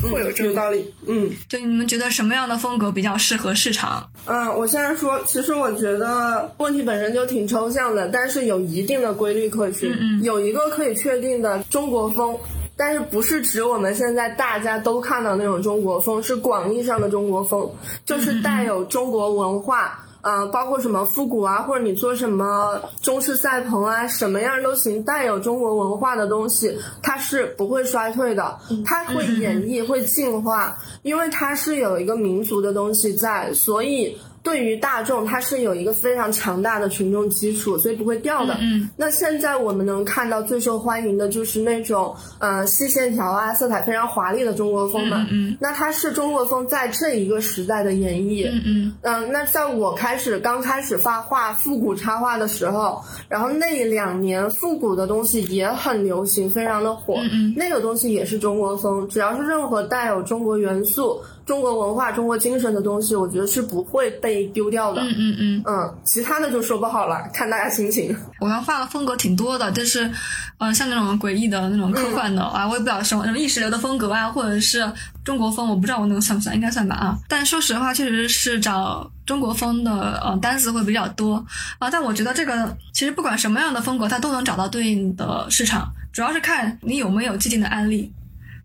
[0.02, 0.94] 会有这有道理。
[1.06, 4.10] 嗯，就你们觉得什么样的风格比较适合市场？
[4.26, 9.90] 嗯，我现在说，其实我觉得问题本身就挺抽象的，但是有一定的规律可循。
[9.98, 12.36] 嗯有一个可以确定的中国风，
[12.76, 17.70] 但是不是指我们现在大家都看到那种中国风，是广义上的中国风，
[18.04, 20.04] 就是带有中国文化。
[20.20, 34.16] 呃，包括什么复古啊，或者你做什么中式赛棚啊，什么样都行，带有中国文化的东西，它是不会衰退的，它会演绎，会进化，因为它是有一个民族的东西在，所以。
[34.48, 38.56] 对于大众，它是有一个非常强大的群众基础，所以不会掉的。
[38.62, 45.26] 嗯，那现在我们能看到最受欢迎的就是那种呃细线条啊，色彩非常华丽的中国风嘛。
[45.30, 48.48] 嗯，那它是中国风在这一个时代的演绎。
[48.50, 57.16] 嗯嗯，嗯，那在我开始刚开始发画复古插画的时候，然后那两年复古的东西也很流行，非常的火。
[57.30, 61.20] 嗯，那个东西也是中国风，只要是任何带有中国元素。
[61.48, 65.00] 中国文化、中国精神的东西，我觉得是不会被丢掉的。
[65.00, 68.14] 嗯嗯嗯嗯，其他的就说不好了，看大家心情。
[68.38, 70.10] 我要画的风格挺多的，就是，
[70.58, 74.92] 嗯，像那种诡异的那种科幻的啊，我也不知道什么什么意识流的风格啊，或者是
[75.24, 77.16] 中国风，我不知道我那个算不算，应该算吧啊。
[77.26, 81.42] 但说实话，确实是找中国风的呃单子会比较多
[81.78, 81.88] 啊。
[81.90, 88.12] 但我觉得这个其实不管什么样的风格，它都能找到对应的市场，主要是看你有没有既定的案例。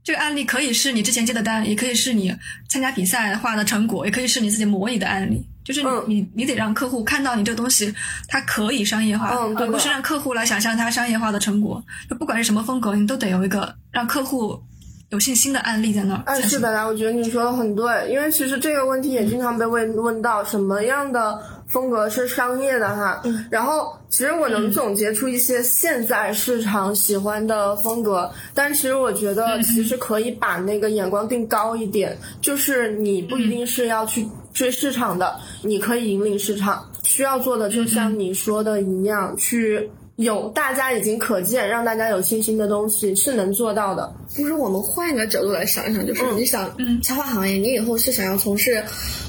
[0.04, 2.36] 这个案例可以是你之前接的单，也可以是你
[2.68, 5.46] 参加比赛画的成果，也可以是你自己模拟的案例。
[5.64, 7.94] 就是你，你你得让客户看到你这个东西，
[8.28, 11.82] 它可以商业化，而不是让客户来想象它商业化的成果。
[12.10, 14.62] 就不管是什么风格，你都得有一个让客户。
[15.10, 16.24] 有信心的案例在那儿。
[16.26, 21.40] 哎，是的啦，我觉得你说的很对，因为其实这个问题也经常被问问到，什么样的
[21.74, 23.20] 风格是商业的哈。
[23.26, 23.46] 嗯。
[23.52, 36.88] 然后，其实我能总结出一些现在市场喜欢的风格，但其实我觉得其实可以把那个眼光定高一点，就是你不一定是要去追市场的，你可以引领市场。
[37.04, 39.90] 需要做的就像你说的一样，去。
[40.18, 44.14] 有大家已经可见，让大家有信心的东西是能做到的。
[44.36, 46.70] 不是我们换一个角度来想一想，就是你想，
[47.02, 48.84] 插画行业，你以后是想要从事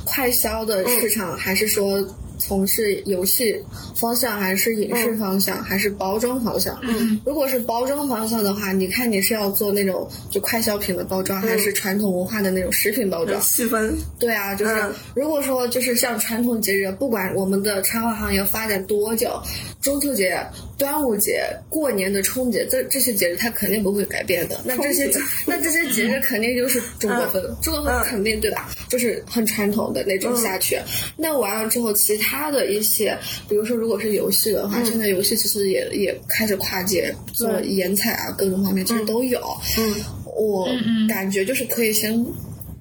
[0.05, 2.07] 快销的市场，还是说？
[2.39, 3.57] 从事游戏
[3.95, 6.79] 方向还是影视方向还是包装方向？
[6.83, 13.41] 嗯，如果是包装方向的话，你看你是要做那种就快消品的包装，还是传统文化的那种食品包装？
[13.41, 13.97] 细分。
[14.19, 14.75] 对啊，就是
[15.15, 19.41] 如果说就是像传统节日，不管我们的插画行业发展多久，
[19.81, 20.39] 中秋节、
[20.77, 24.61] 端午节、过年的春节，这这些节日它肯定不会改变的。
[24.65, 25.09] 那这些
[25.47, 28.71] 那这些节日肯定就是中国风，中国风肯定对吧？
[28.89, 30.79] 就是很传统的那种下去。
[31.17, 32.24] 那完了之后，其他。
[32.25, 33.17] 它的一些，
[33.49, 39.39] 比如说，如果是游戏的话，现在游戏其实也也开始跨界做颜彩啊，各种方面其实都有。
[39.79, 39.95] 嗯，
[40.35, 40.67] 我
[41.09, 42.25] 感觉就是可以先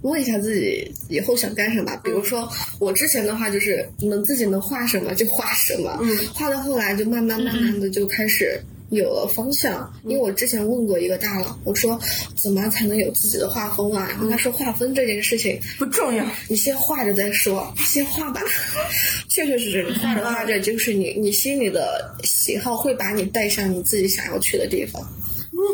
[0.03, 1.95] 问一下自己以后想干什么。
[2.03, 5.99] 比如说，我之前的话就是能自己能画什么就画什么，
[6.33, 8.59] 画到后来就慢慢慢慢的就开始。
[8.93, 9.91] 有了方向。
[10.03, 11.99] 因为我之前问过一个大佬，我说
[12.41, 14.07] 怎么才能有自己的画风啊？
[14.09, 18.41] 然后他说画风这件事情不重要，你先画着再说，先画吧。
[19.29, 25.01] 确确实实，你画着画着，就是你你心里的喜好会把你带向你自己想要去的地方。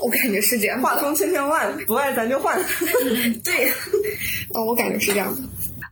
[0.04, 2.62] 我感觉是这样，画风千千万，不爱咱就换。
[3.44, 3.70] 对，
[4.54, 5.42] 哦，我感觉是这样的。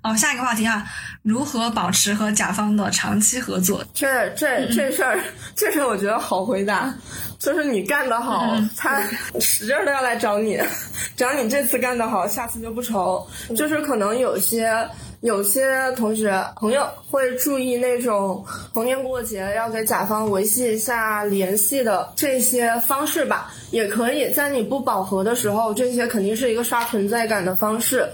[0.04, 0.86] 哦，下一个话题哈，
[1.28, 3.84] 如何保持和甲方的长期合作？
[3.94, 5.20] 这这这事儿，
[5.56, 6.94] 这事儿我觉得好回答，
[7.38, 9.02] 就是你干得好，他
[9.40, 10.58] 使劲都要来找你，
[11.18, 13.28] 只要你这次干得好，下次就不愁。
[13.58, 14.88] 就是可能有些。
[15.22, 28.08] 有些同学朋友会注意那种逢年过节要给甲方维系一下联系的这些方式吧，也可以在你不饱和的时候，这些肯定是一个刷存在感的方式。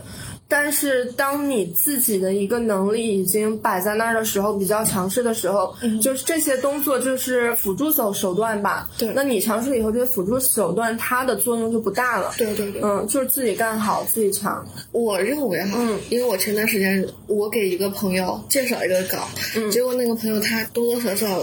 [0.47, 8.87] 但是，当你自己的一个能力已经摆在那儿的时候，比较强势的时候，就是这些动作就是辅助手手段吧。
[8.97, 12.31] 对，那你强势以后，这些辅助手段它的作用就不大了。
[12.37, 14.63] 对对对，嗯，就是自己干好，自己强。
[14.91, 21.41] 我认为哈，嗯，因为我前段时间我给一个朋友介绍一个岗，嗯，结果那个朋友他多多少少。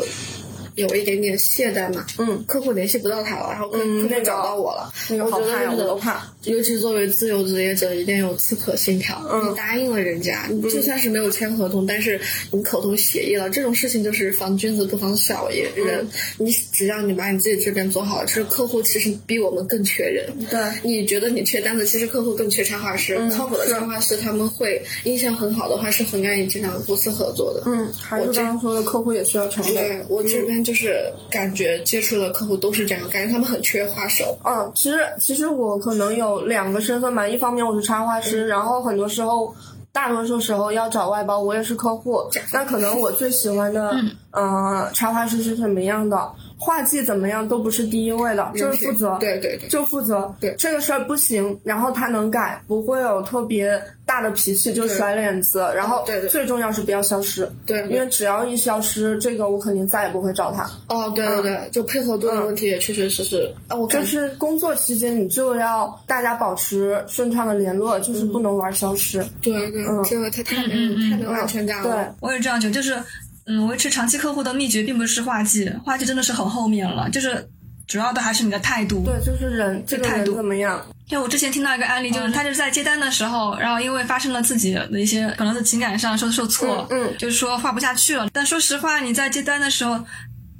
[0.77, 9.21] 有一点点懈怠嘛，嗯，客户联系不到他了，然后客户找到我了，我觉得我都怕，尤其作为自由职业者，一定有刺客信条。
[9.47, 12.19] 你答应了人家，你就算是没有签合同，但是
[12.51, 16.07] 你口头协议了，这种事情就是防君子不防小爷人。
[16.39, 20.27] 你只要你把你自己这边做好，就是客户其实比我们更缺人。
[20.49, 23.19] 对，你觉得你缺单子，其实客户更缺插画师。
[23.37, 27.65] 靠谱的插画师他们会印象很好的话，是很愿意经常公司合作的。
[27.67, 30.07] 嗯，还是刚刚说的客户也需要成本。
[30.09, 30.71] 我这边就。
[30.71, 34.39] 就是感觉接触的客户都是这样，感觉他们很缺画手。
[34.45, 39.55] 嗯，其实其实我可能有两个身份吧，一方面我是插画师，然后很多时候，
[39.93, 42.21] 大多数时候要找外包，我也是客户。
[42.53, 43.91] 那可能我最喜欢的，
[44.33, 46.33] 嗯，插画师是什么样的？
[46.63, 50.33] 画技怎么样都不是第一位的，就是负责，对对对，就负责。
[50.39, 55.61] 对这个事儿不行，然后他能改，不会有特别大的脾气，就甩脸子。
[55.75, 60.71] 然后最重要是不要消失，对，因为只要一消失，这个我肯定再也不会找他。
[60.95, 63.51] 哦，对对对，就配合度的问题也确确实实。
[63.69, 69.25] 啊，我就是工作期间你就要大家保持顺畅的联络，就是不能玩消失。
[69.41, 71.91] 对对，这个太太太没有安全感了。
[71.91, 73.03] 对，我也这样觉得，就是。
[73.51, 77.49] 嗯，维持长期客户的秘诀并不是画技，画技真的是很后面了，就是
[77.89, 79.03] 主要的还是你的态度。
[79.05, 80.81] 对，就是人这态度怎么样？
[81.09, 88.29] 因为我之前听到一个案例，就是他就是在接单的时候，然后因为发生了自己的一些可能是情感上受受挫，嗯，就是说画不下去了。
[88.33, 90.05] 但说实话，你在接单的时候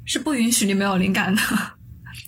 [0.03, 1.41] 是不允许你没有灵感的。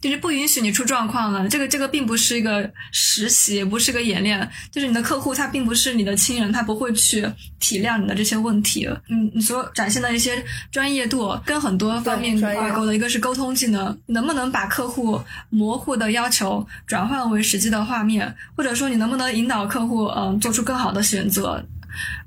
[0.03, 7.25] 就是不允许你出状况了，这个这个并不是一个实习，也不是个演练，就是你的客户他并不是你的亲人，他不会去
[7.57, 8.85] 体谅你的这些问题。
[9.07, 21.63] 嗯，你所展现的一些专业度跟很多方面挂钩的，一个是沟通技能，能不能把客户模糊的要求转换为实际的画面，或者说你能不能引导客户嗯做出更好的选择。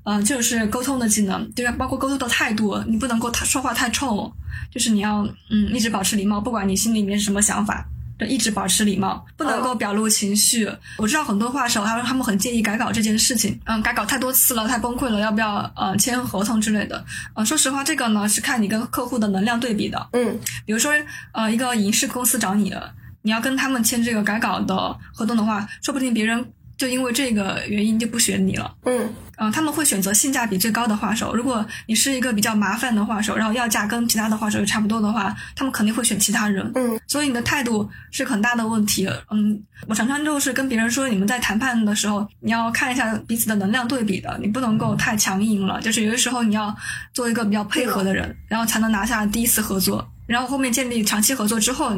[0.05, 1.75] 嗯，就是沟通的技能，对吧？
[1.79, 4.33] 包括沟通的态度，你不能够太说话太冲，
[4.71, 7.85] 就是你要嗯一直保持礼貌，不管你心里面是什么想法，
[8.19, 10.71] 就一直保持礼貌，不能够表露情绪。
[10.99, 17.05] 我知道很多画手，他说他们很介意改稿这件事情，嗯，改稿太多次了，太崩溃了，要不要呃签合同之类的？
[17.35, 20.09] 呃，说实话，这个呢是看你跟客户的能量对比的。
[20.13, 20.93] 嗯，比如说
[21.33, 22.75] 呃一个影视公司找你，
[23.23, 26.53] 你要跟他们签这个改稿的合同的话，说不定别人。
[26.77, 28.75] 就因为这个原因就不选你了。
[28.85, 29.09] 嗯
[29.39, 31.35] 嗯，他们会选择性价比最高的画手。
[31.35, 36.73] 如果你是一个比较麻烦的画手，然后要价跟其他的画手又差不多的话，他们肯定会选其他人。
[36.75, 39.07] 嗯，所以你的态度是很大的问题。
[39.31, 45.83] 嗯，我常常就是跟别人说，你们在谈判的时候，你要看一下彼此的能量对比的，你不能够太强硬了。
[45.83, 46.75] 就是有的时候你要
[47.13, 51.93] 做一个比较配合的人，然后才能拿下第一次合作，然后后面建立长期合作之后。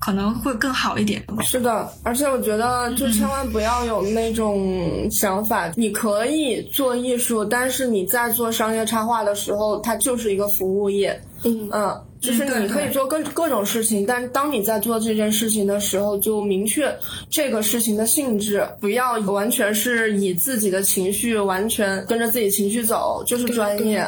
[0.00, 1.22] 可能会更好一点。
[1.42, 11.20] 是的，而且我觉得就千万不要有那种想法，你可以做艺术，但是你在做商业插画的时候，它就是一个服务业。
[11.42, 16.94] 嗯嗯，就是你可以做各各种事情，但当你在做这件事情的时候，就明确
[17.30, 24.06] 这个事情的性质，不要完全是以自己的情绪完全跟着自己情绪走，就是专业。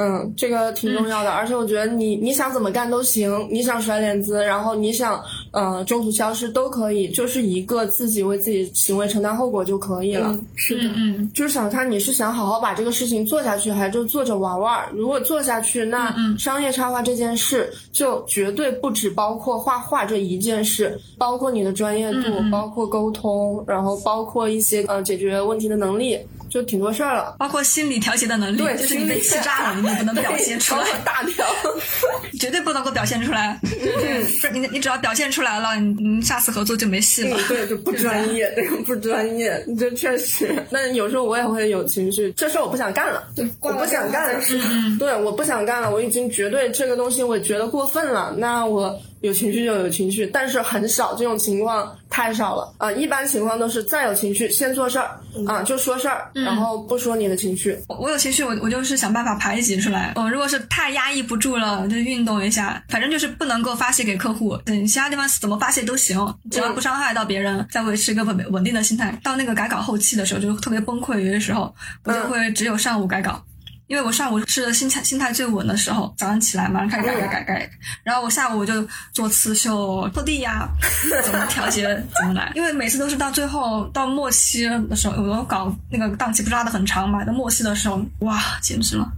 [0.00, 10.38] 嗯，这个挺重要的，而且我觉得你你想怎么干都行，你想甩脸子，然后你想呃中途消失都可以，就是一个自己为自己行为承担后果就可以了。
[10.56, 14.88] 是的，嗯，就是想看你是想好好把这个事情做下去，还是就做着玩玩。
[14.94, 26.18] 如果做下去，那商业插画这件事就绝对不只包括画画这一件事，包括你的专业度，包括沟通，然后包括一些呃解决问题的能力。
[26.50, 27.36] 就挺多事儿了。
[27.38, 31.46] 包括心理调节的能力，对，就是你被气炸了， 你也不能表现出来，大条，
[32.38, 33.58] 绝对不能够表现出来。
[33.62, 37.38] 嗯，你，你只要表现出来了，你你下次合作就没戏了。
[37.48, 40.52] 对，就不专业，对不专业，这确实。
[40.70, 44.40] 那有时候我也会有情绪，这事儿我不想干了，对，我不想干了，
[44.98, 49.00] 对，我不想干了，我已经绝对这个东西我觉得过分了，那我。
[49.20, 52.90] 有情绪就有情绪，但是很少这种情况太少了啊！
[52.92, 57.78] 一般情况都是再有情绪先做事儿啊，就说事儿，然后不说你的情绪。
[57.88, 60.12] 我有情绪，我我就是想办法排挤出来。
[60.16, 64.58] 我如果是太压抑不住了，就运动一下，反正就是不能够发泄给客户。
[64.66, 66.18] 嗯，其他地方怎么发泄都行，
[66.50, 69.18] 只要不伤害到别人，再维持一个稳稳定的心态。
[69.22, 71.20] 到那个改稿后期的时候，就特别崩溃。
[71.20, 73.44] 有些时候我就会只有上午改稿。
[73.90, 77.70] 因为我上午是心态心态最稳的时候，早上起来马上开始改改改改，
[78.04, 80.68] 然后我下午我就做刺绣、拖地呀，
[81.24, 81.82] 怎么调节
[82.16, 82.52] 怎么来。
[82.54, 89.10] 因为每次都是到最后到末期的时候，有的搞那个档期不是拉的很长嘛，到末期的时候，哇，简直了，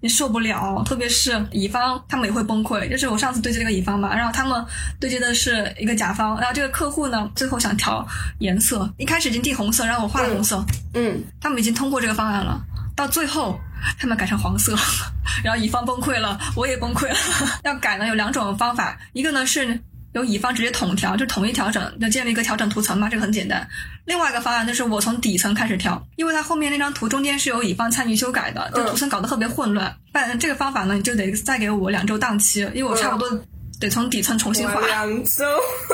[0.00, 0.82] 你受不了。
[0.84, 4.66] 特别是乙方他们也会崩溃，就是我上次对接了一个乙方嘛，然后他们
[4.98, 8.04] 对接的是一个甲方，然后这个客户呢最后想调
[8.40, 12.60] 颜色，一开始已经定红色，然后我画了红色，嗯，他们已经通过这个方案了。
[12.98, 13.60] 到最后，
[13.96, 14.76] 他们改成黄色，
[15.44, 17.14] 然后乙方崩溃了，我也崩溃了。
[17.62, 19.80] 要改呢，有两种方法，一个呢是
[20.14, 23.68] 由乙方直接统调，就统一调整，就建立一个调整图层嘛，这个很简单。
[24.04, 29.94] 另外一个方案就是我从底层开始调，因为它后面那张图中间是由乙方参与修改的，就图层搞得特别混乱。
[30.10, 33.30] 但这个方法呢，你就得再给我两周档期，因为我差不多
[33.78, 34.80] 得从底层重新画。
[34.80, 35.44] 两周。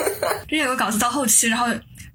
[0.49, 1.67] 之前有个稿子到后期，然后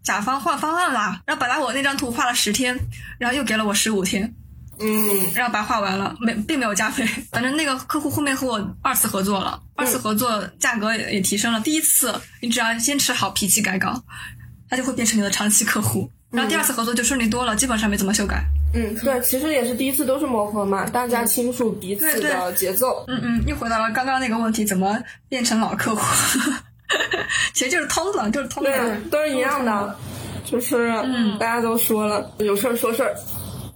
[0.02, 2.76] 甲方换方案啦，然后本来我那张图画了十天，
[3.20, 4.34] 然后又给了我十五天。
[4.80, 7.06] 嗯，然后把画完了，没并没有加费。
[7.32, 11.60] 反正那个客户后面和我二次合作了，二次合作价格也也提升了。
[11.62, 14.02] 第一次你只要坚持好脾气改稿，
[14.70, 16.10] 他就会变成你的长期客户。
[16.32, 18.44] 然后第二次合作就顺利多了，基本上没怎么修改。
[18.74, 23.04] 嗯，对，其实也是第一次都是磨合嘛，大家清楚彼此的节奏。
[23.08, 26.02] 嗯嗯，又回到了刚刚那个问题，怎么变成老客户？
[27.54, 29.96] 其实就是通了，就是通了，对，都是一样的，
[30.46, 33.16] 就是嗯，大家都说了，有事儿说事儿。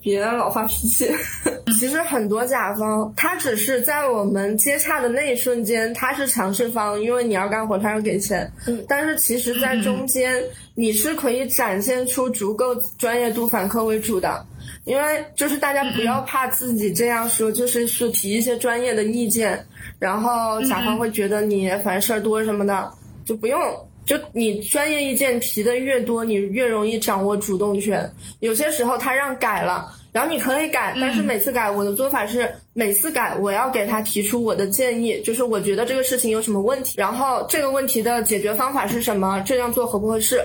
[0.04, 1.10] 别老发脾气。
[1.80, 8.52] 其实很多甲方，他只是在我们接洽的那一瞬间，他是强势方，因为你要干活，他要给钱。
[8.68, 8.86] 嗯。
[8.88, 10.44] 但是其实，在中间，
[10.76, 14.46] 你是可以展现出足够专业度、反客为主的。
[14.86, 19.66] 因为就是大家不要怕自己这样说，就是说提一些专业的意见，
[19.98, 22.92] 然后甲方会觉得你烦事儿多什么的，
[23.26, 23.60] 就不用。
[24.06, 28.10] 就你专业意见提的越多，你越容易掌握主动权。
[28.40, 40.42] 有些时候他让改了，然后你可以改，但是每次改我的做法是每次改我要给他提出我的建议，就是我觉得这个事情有什么问题，然后这个问题的解决方法是什么，这样做合不合适，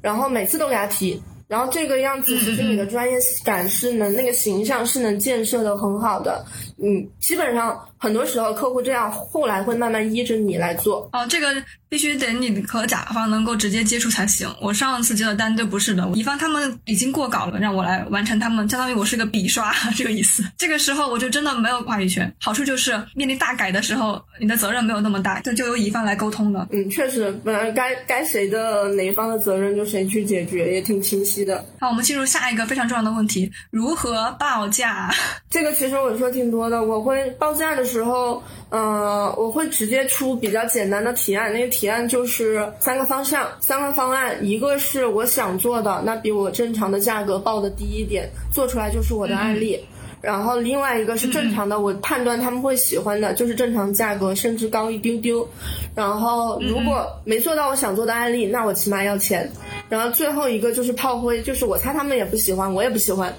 [0.00, 6.44] 然后每次都给他提，然后这个样子其实你的专业感是能那个形象是能建设的很好的，
[6.82, 11.08] 嗯，基本上很多时候客户这样后来会慢慢依着你来做。
[11.12, 11.62] 哦，这个。
[11.92, 14.48] 必须得你和甲方能够直接接触才行。
[14.62, 20.42] 我上次接的单就不是的，乙方他们已经过稿了，让我来完成他们，相当于我是个笔刷 这个意思。
[20.56, 22.34] 这个时候我就真的没有话语权。
[22.40, 26.66] 好处就是面临大改的时候，你的责任没有那么大，就就由乙方来沟通了。
[26.72, 31.62] 嗯，确实，本来该该谁的哪一方的责任就谁去解决，也挺清晰的。
[31.78, 35.10] 好，我们进入下一个非常重要的问题：如何报价？
[35.50, 38.40] 这个其实我说挺多的，我会报价的时候。
[38.74, 49.78] 嗯，我会直接出比较简单的提案，那个提案就是三个方向，三个方案，一个是我想做的，那比我正常的价格报的低一点，做出来就是我的案例。
[50.22, 55.46] 然后另外一个是正常的，我判断他们会喜欢的，就是正常价格，甚至高一丢丢。
[55.94, 59.52] 然后如果没做到我想做的案例，那我起码要钱。
[59.90, 63.30] 然后最后一个就是炮灰，就是我猜他们也不喜欢，我也不喜欢。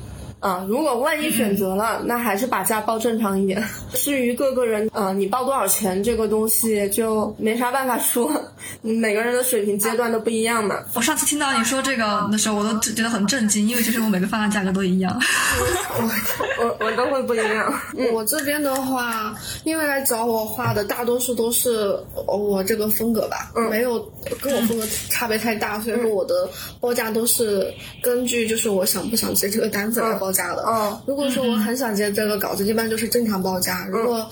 [0.43, 3.63] 啊，如果万一选择了，那还是把价报正常一点。
[3.93, 8.29] 至于各个人，呃，你报多少钱这个东西就没啥办法说，
[8.81, 10.75] 每个人的水平阶段都不一样嘛。
[10.95, 15.17] 我上次听到你说这个的时候，我都觉得很震惊，因为其实我每个方案价格都一样。
[16.59, 17.73] 我我我都会不一样。
[18.11, 19.33] 我这边的话，
[19.63, 23.97] 因为来找我画的大多数都是我这个风格吧，没有
[24.41, 26.49] 跟我风格差别太大，所以说我的
[26.81, 30.32] 报价都是根据就是我想不想接这个单子来报。
[30.33, 33.87] 价的，嗯，如果说我很想接这个稿子，一般就是正常报价。
[33.89, 34.27] 如果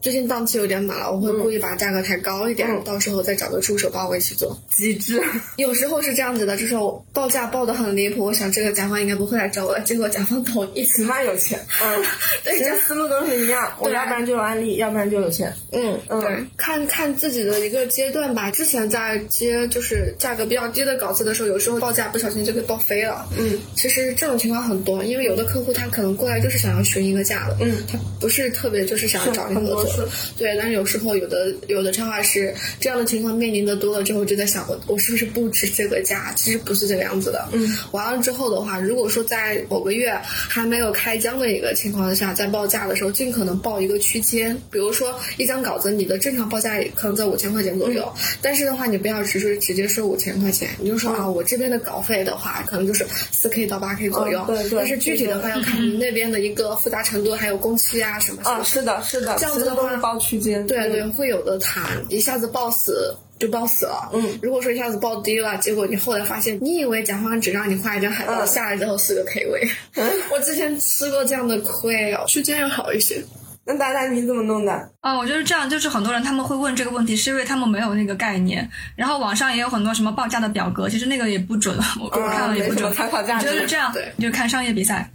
[0.00, 4.58] 最近档期有点满了，我会故意把价格抬高一点，到时候再找个助手帮我一起做。
[4.74, 5.22] 极致。
[5.56, 11.60] 有时候是这样子的，就是我报价报的很离谱，我想这个甲方应该不会来找我，结果甲方同意，起码有钱。
[11.82, 12.02] 嗯，
[12.44, 15.52] 其实思路都是一样，我要不然就有案例，要不然就有钱。
[15.72, 18.50] 嗯嗯，对，看看自己的一个阶段吧。
[18.50, 23.28] 之前在接就是价格比较低的稿子的时候，有时候报价不小心就给报飞了。
[23.36, 29.89] 嗯，其实这种情况很多，因为有的客户他可能过来就是想要询一个价的，嗯，他不是特别就是想要找你合作。
[30.36, 36.32] 对，但是有时候有的有的插画师这样的情况面临的多了之后，就在想我我是不是不值这个价？
[36.36, 37.48] 其实不是这个样子的。
[37.52, 44.56] 嗯，完了之后的话，如果说在某个月还没有开张的一个情况下，在报价的时候，尽可能报一个区间。
[44.70, 54.44] 比如说一张稿子，你的正常报价可能在五千块钱左右，但是的话，你不要只是直接说五千块钱，你就说啊，我这边的稿费的话，可能就是四 K 到八 K 左右。
[54.46, 54.78] 对对。
[54.78, 58.42] 但是具体的话要看你那边的一个复杂程度，还有工期啊什么。
[58.42, 59.36] 啊，是的，是的。
[59.38, 60.66] 这样子的话报区间。
[60.66, 64.10] 对对，会有的谈，一下子报死就报死了。
[64.12, 69.68] 嗯，如果说一下子报低了，结果你后来发现，你以为甲方只让你画一张海报，下来之后四个 K 位。
[70.32, 73.22] 我之前吃过这样的亏哦，区间要好一些。
[73.62, 74.72] 那达达你怎么弄的？
[75.00, 78.68] 啊，我就是这样，就是很多人他们会问这个问题，是因为他们没有那个概念。
[78.96, 82.92] 然后网上也有很多什么报价的表格，其实那个也不准，我我看了也不准。
[82.94, 83.46] 参考价值。
[83.46, 85.08] 就是这样，对，就看商业比赛。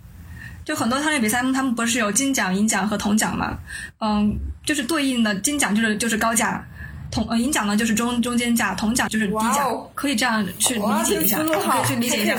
[0.65, 3.55] 就很多商业比赛，他们不是有金奖、银奖和铜奖嘛？
[3.99, 4.35] 嗯，
[4.65, 6.65] 就是对应的金奖就是就是高价，
[7.11, 9.63] 铜呃银奖呢就是中中间价，铜奖就是低价，
[9.93, 12.35] 可以这样去理解一下，可以去理解一下。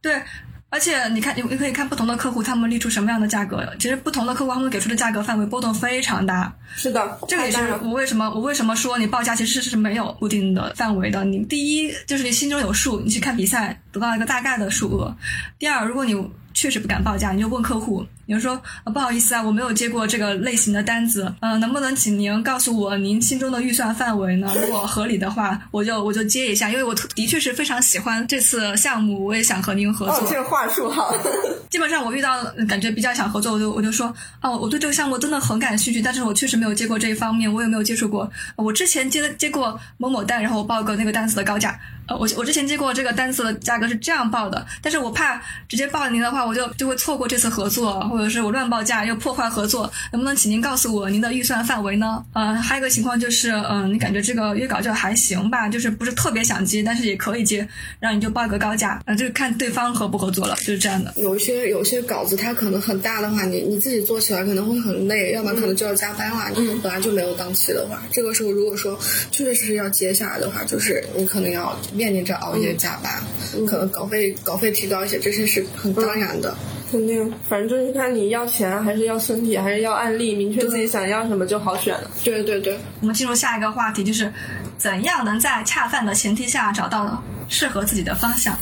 [0.00, 0.22] 对，
[0.70, 6.50] 而且你看，你你可以看不同的客户他们立出什么样的价格，其实不同的客户他们给出的价格范围波动非常大。
[6.76, 11.22] 是的，这个也是我为什么我为什么说你报价其实是没有固定的范围的。
[11.24, 15.14] 你第一就是你心中有数，你去看比赛得到一个大概的数额。
[15.58, 16.14] 第二，如果你
[16.60, 18.62] 确实不敢报价，你就问客户，你就说
[18.94, 24.54] 不好意思啊，我没有接过这个类型的单子，嗯，能不能请您告诉我您心中的预算范围呢？
[24.62, 30.28] 如果合理的话，我就我就接一下，因为我的确是非常喜欢这次项目，我也想和您合作。
[30.30, 31.12] 这个话术好。
[31.70, 38.30] 基本上我遇到感觉比较想合作，我就我就说，哦，我对这个项目真的很感兴趣，但是我确实没有接过这一方面，我也没有接触过。
[38.54, 41.76] 我之前接接过某某单，然后我报个那个单子的高价。
[42.06, 52.24] 呃，我我之前接过这个单子的价格是这样报的，但是我怕直接报您的话，我就就会错过这次合作，或者是我乱报价又破坏合作，能不能请您告诉我您的预算范围呢？
[52.32, 57.66] 呃，还有一个情况就是，嗯，你感觉这个约稿就还行吧，就是不是特别想接，但是也可以接，
[57.98, 61.12] 然后你就报个高价，呃，就看对方合不合作了，就是这样的。
[61.16, 68.98] 有一些有些稿子它可能很大的话，你你自己做起来可能会很累，要么可能就要加班了，嗯，本来就没有档期的话，这个时候如果说
[69.30, 71.78] 确确实实要接下来的话，就是你可能要。
[71.92, 73.22] 面临着熬夜加班，
[73.66, 76.56] 可能稿费稿费提高一些，这些是很当然的。
[76.90, 82.10] 肯定，反正就是看你要钱还是要身体，还是要案例，明确自己想要什么就好选了。
[82.24, 84.32] 对对对，我们进入下一个话题，就是
[84.76, 88.56] 怎样能在恰饭的前提下找到适合自己的方向？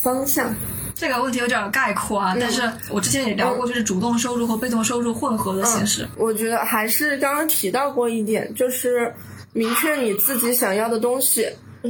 [0.00, 0.54] 方向
[0.94, 6.08] 这个问题有点概括啊，但是我之前也聊过，就是主动收入和被动收入混合的形式。
[6.16, 9.12] 我觉得还是刚刚提到过一点，就是
[9.52, 11.46] 明确你自己想要的东西。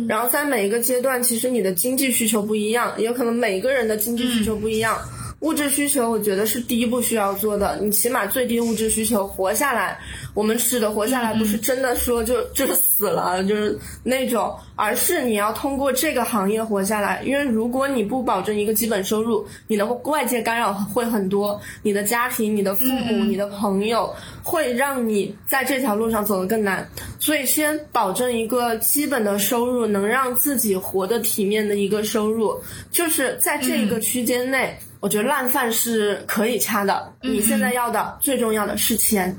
[0.06, 4.98] 然后在每一个阶段，其实你的经济需求不一样，也有可能每个人的经济需求不一样。
[5.40, 7.78] 物质需求，我觉得是第一步需要做的。
[7.80, 9.96] 你起码最低物质需求活下来。
[10.34, 17.22] 我们指的活下来，不是真的说就就是死了，就是那种，而是你要通过这个行业活下来。
[17.24, 24.12] 因为如果你不保证一个基本收入，你的外界干扰会很多，你的家庭、你的父母、你的朋友，
[24.42, 26.88] 会让你在这条路上走得更难。
[27.20, 32.60] 所以，先保证一个基本的收入，能让自己活得体面的一个收入，
[32.90, 34.76] 就是在这一个区间内。
[35.00, 39.34] 我觉得烂饭是可以掐的，你现在要的最重要的是钱，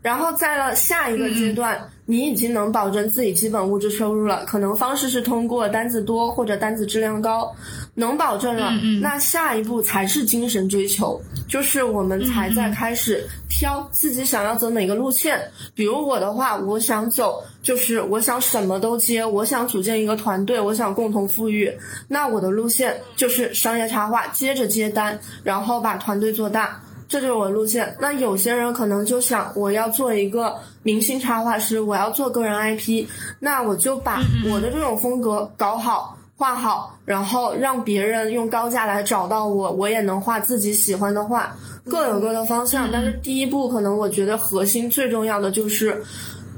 [0.00, 7.50] 然后在了下一个阶段，你已经能保证自己基本物质收入了，可能方式是通过单子多或者单子质量高。
[7.96, 15.40] 能保证了，那下一步才是精神追求，就是我们才在开始挑自己想要走哪个路线。
[15.76, 21.72] 比如我的话，我想走，就是我想什么都接，我想组建一个团队，我想共同富裕。
[22.08, 27.96] 那我的路线就是商业插画，接着接单，然后把团队做大，这就是我的路线。
[28.00, 33.08] 那有些人可能就想，我要做一个明星插画师，我要做个人 IP，
[33.40, 36.16] 那我就把我的这种风格搞好。
[36.36, 41.56] 画好，然后让别人用高价来找到我，我也能画自己喜欢的画，
[41.88, 42.90] 各有各的方向。
[42.92, 46.02] 但是第一步，可能我觉得核心最重要的就是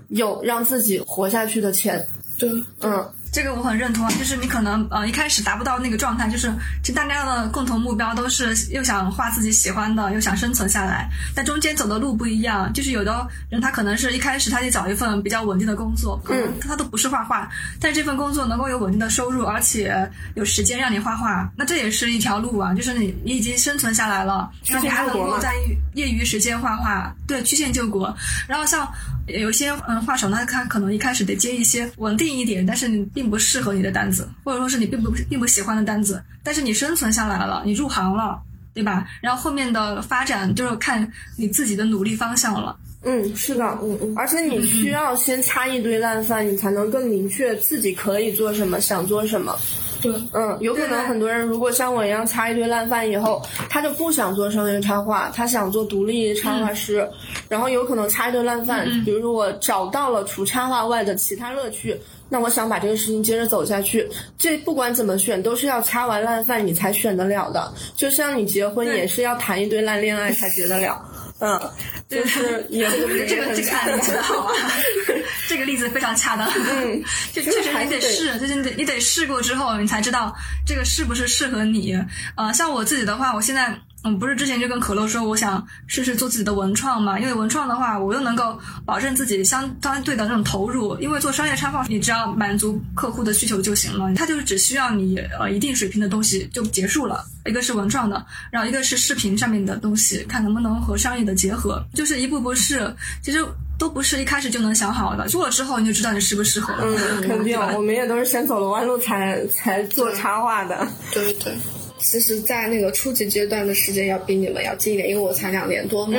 [0.08, 2.02] 有让自己活下去的钱。
[2.38, 2.48] 对，
[2.80, 3.04] 嗯。
[3.32, 6.50] 这个我很认同啊，就是你可能呃一开始达不到那个状态，就是
[6.82, 12.72] 其实大家的共同目标都是又想画自己喜欢的，又想生存下来，但中间走的路不一样。
[12.72, 17.48] 就是有的人他可能是一开始他就找一份比较稳定的工作，可能他都不是画画，
[17.80, 22.72] 但是这份工作能够有稳定的收入，而且有时间让你画画，那这也是一条路啊。
[22.72, 25.52] 就是你你已经生存下来了，然后你还能够在
[25.94, 28.14] 业余时间画画，对，曲线救国。
[28.48, 28.88] 然后像
[29.26, 38.38] 有些嗯画手呢，他可能一开始得接一些稳定一点，但是你并不适合你的单子，或者说是你并不并不喜欢的单子，但是你生存下来了，你入行了，
[38.74, 39.08] 对吧？
[39.22, 42.76] 然后后面的发展就是看你自己的努力方向了。
[43.04, 49.56] 嗯，是的，嗯嗯，而且你需要先擦一堆烂饭，你才能更明确自己可以做什么，想做什么。
[50.02, 57.08] 对，嗯，有可能很多人如果像我一样擦一堆烂饭以后，他就不想做商业插画，他想做独立插画师，
[57.48, 61.98] 然后有可能擦一堆烂饭，比如说我找到了除插画外的其他乐趣，
[62.28, 71.04] 那我想把这个事情接着走下去，这不管怎么选都是要掐完烂饭你才选得了的，就像你结婚也是要谈一堆烂恋爱才结得了。
[71.38, 71.60] 嗯，
[72.08, 74.54] 就是也 这个这个这个案例真的好啊，
[75.48, 76.50] 这个例子非常恰当。
[76.50, 77.02] 嗯，
[77.32, 80.34] 就确实你得试，就是你得你得试过之后，你才知道
[80.66, 81.94] 这个是不是适合你。
[82.36, 83.78] 呃，像我自己的话，我现在。
[84.04, 87.18] 嗯，不是之前就跟可乐说，我想试试做自己的文创嘛？
[87.18, 90.96] 因为文创的话，我又能够保证自己相相对的那种投入。
[91.00, 97.24] 因为做商业插画，你只要满足客户的需求就行了，他就是只需要你呃一定水平的东西就结束了。
[97.46, 102.94] 一个是文创的，然后一个是视频上面的东西，看能不能和商业的结合，就是一步步试。
[103.22, 103.44] 其实
[103.76, 106.84] 都不是一开始就能想好的，做了之后你就知道你适不适合了。
[106.84, 110.86] 嗯， 肯定，我们也都是先走了弯路才才做插画的。
[111.12, 111.52] 对对。
[111.98, 116.18] 其实，在那个初级阶段的时间要比你们要近一点，因为我才两年多嘛。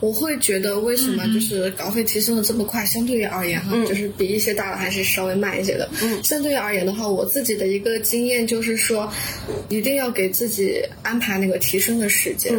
[0.00, 2.84] 我会觉得为什么就是稿费提升的这么快？
[2.86, 5.88] 相对于而言哈，就是比一些大佬还是稍微慢一些的。
[6.22, 9.12] 相对于而言的话，我自己的一个经验就是说，
[9.68, 12.54] 一定要给自己安排那个提升的时间，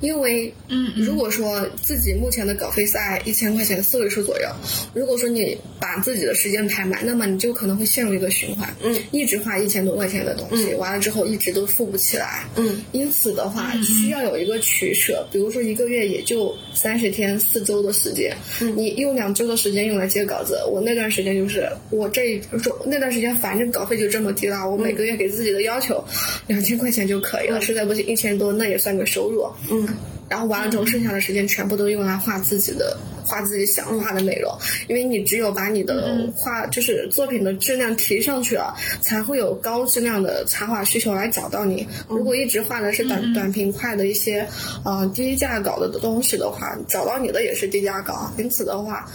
[0.00, 4.48] 因为嗯，如果说自己目前的稿费在一千块钱四位数左右，
[4.92, 12.07] 如果说你把自己的时间排满，那么你就可能会陷入一个循环，嗯，一直花一千多块钱的东西，完了之后一直都付不起。
[12.08, 26.02] 起来，嗯，因此的话需要有一个取舍，比如说一个月也就三十天、四周的时间，嗯，你用两周的时间用来接稿子，我那段时间就是我这周那段时间反正稿费就这么低了，我每个月给自己的要求
[26.46, 29.86] 两千块钱就可以了，实在不行一千多那也算个收入，嗯。
[30.28, 34.52] 然后完了之后，剩下的时间全部都用来画自己的、画自己想画的内容。
[34.88, 41.86] 因为你只有把你的画，就是作品的质量提上去了，才会有高质量的插画需求来找到你。
[42.08, 44.46] 如果一直画的是短短平快的一些，
[44.84, 48.32] 呃，低价稿的东西的话，找到你的也是低价稿。
[48.38, 49.06] 因此的话，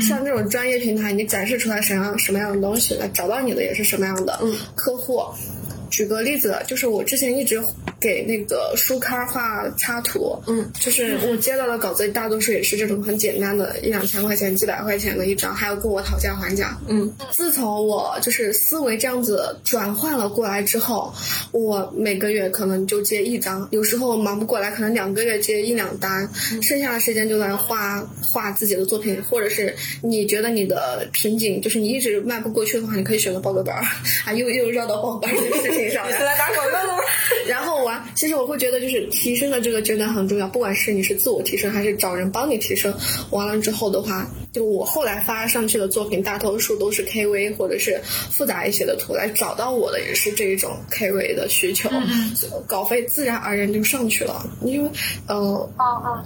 [0.00, 4.40] 像这种专业平台，你展示出来什么样什么样的东西，来找到你的也是什么样的
[4.74, 5.20] 客户。
[5.88, 7.62] 举个例子，就是我之前一直
[8.00, 17.12] 给那个书刊画插图，嗯，就是我接到的稿子大多数也是这种很简单的，一两千块钱、几百块钱的一张，还要跟我讨价还价，嗯。
[17.30, 21.12] 自从我就是思维这样子转换了过来之后，
[21.52, 26.28] 我每个月可能就接一张，有时候忙不过来，可能两个月接一两单，
[26.62, 33.82] 剩下的时间就在画画自己的作品，或者是你觉得你的瓶颈就是你一直迈不过去的话，你可以选择报个班儿，
[34.26, 37.02] 啊，又又绕到报班这个事情上来， 来打广告了吗？
[37.48, 42.92] 然后完，其实我会觉得就是提升的这个阶段很重要，不管是你是自我提升还是找人帮你提升，
[43.30, 48.00] 完了之后的话，就我后来发上去的作品，大多数都是 KV 或者是
[48.30, 51.90] 复杂一些的图，来找到我的也是这一种 KV 的需求，
[52.66, 54.90] 稿费自然而然就上去了，因为
[55.28, 55.70] 呃，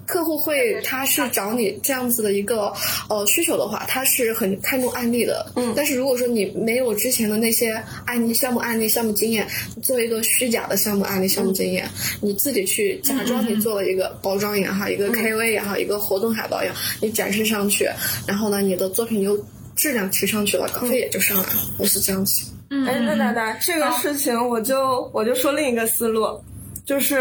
[0.06, 2.72] 客户会他是找你这样子的一个
[3.08, 7.72] 呃需求的话，他是很看重案例的，嗯，但是如果说你没有之前的那些
[8.06, 9.44] 案例、项目案例、项目经验，
[9.82, 17.90] 做一个虚假的项目案例、项目经验，你自己去假装你做了一个包装也好，一个 KV 也好，一个活动海报也好，你展示上去，
[18.26, 19.38] 然后呢，你的作品又
[19.76, 22.44] 质量提上去了，稿费也就上来了，我是这样子。
[22.86, 26.40] 哎，那达达，这个事情我就我就说另一个思路，
[26.84, 27.20] 就是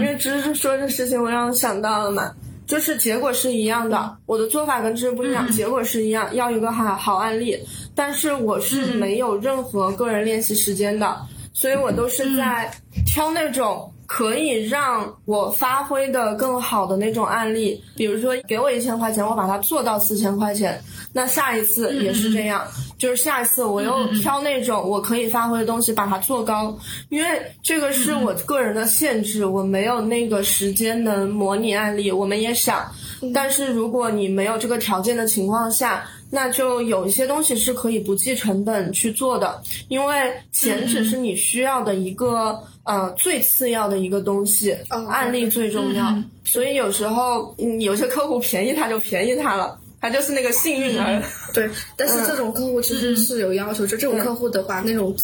[0.00, 2.32] 因为芝芝说这事情，我让我想到了嘛，
[2.66, 7.56] 就是结果是一样的，我的做法跟芝芝不一样，结果是一样，要一个好好案例，
[7.94, 11.16] 但是我是没有任何个人练习时间的，
[11.52, 12.70] 所以我都是在
[13.06, 13.92] 挑那种。
[14.08, 20.82] 可以让我发挥的更好的那种案例，比如说给我一千块钱，我把它做到四千块钱，
[21.12, 26.74] 那下一次也是这样，就是下一次我又挑那种我可以发挥的东西把它做高，
[27.10, 32.10] 因为这个是我个人的限制，我没有那个时间能模拟案例。
[32.10, 32.90] 我们也想，
[33.34, 44.76] 但是如果你没有这个条件的情况下，那就有一些东西是可以不计成本去做的，因为钱只是你需要的一个呃最次要的一个东西，
[45.08, 46.14] 案例最重要。
[46.44, 51.22] 所以有时候嗯有些客户便宜他就便宜他了，他就是那个幸运儿。
[51.54, 55.16] 对，但是这种客户其实是有要求，就这种客户的话，那种。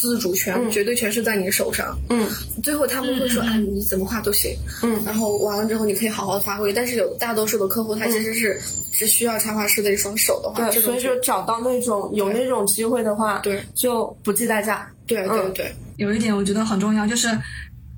[0.00, 1.98] 自主权绝对权是在你手上。
[2.08, 2.28] 嗯，
[2.62, 6.72] 最后他们会说：“哎，你怎么画都行。”嗯，然后完了之后你可以好好发挥。
[6.72, 8.60] 但是有大多数的客户，他其实是
[8.92, 14.88] 只需要插画师的一双手的话，对，所以就找到那种有那种机会的话，对，就不计代价。
[15.06, 17.28] 对对对，有一点我觉得很重要，就是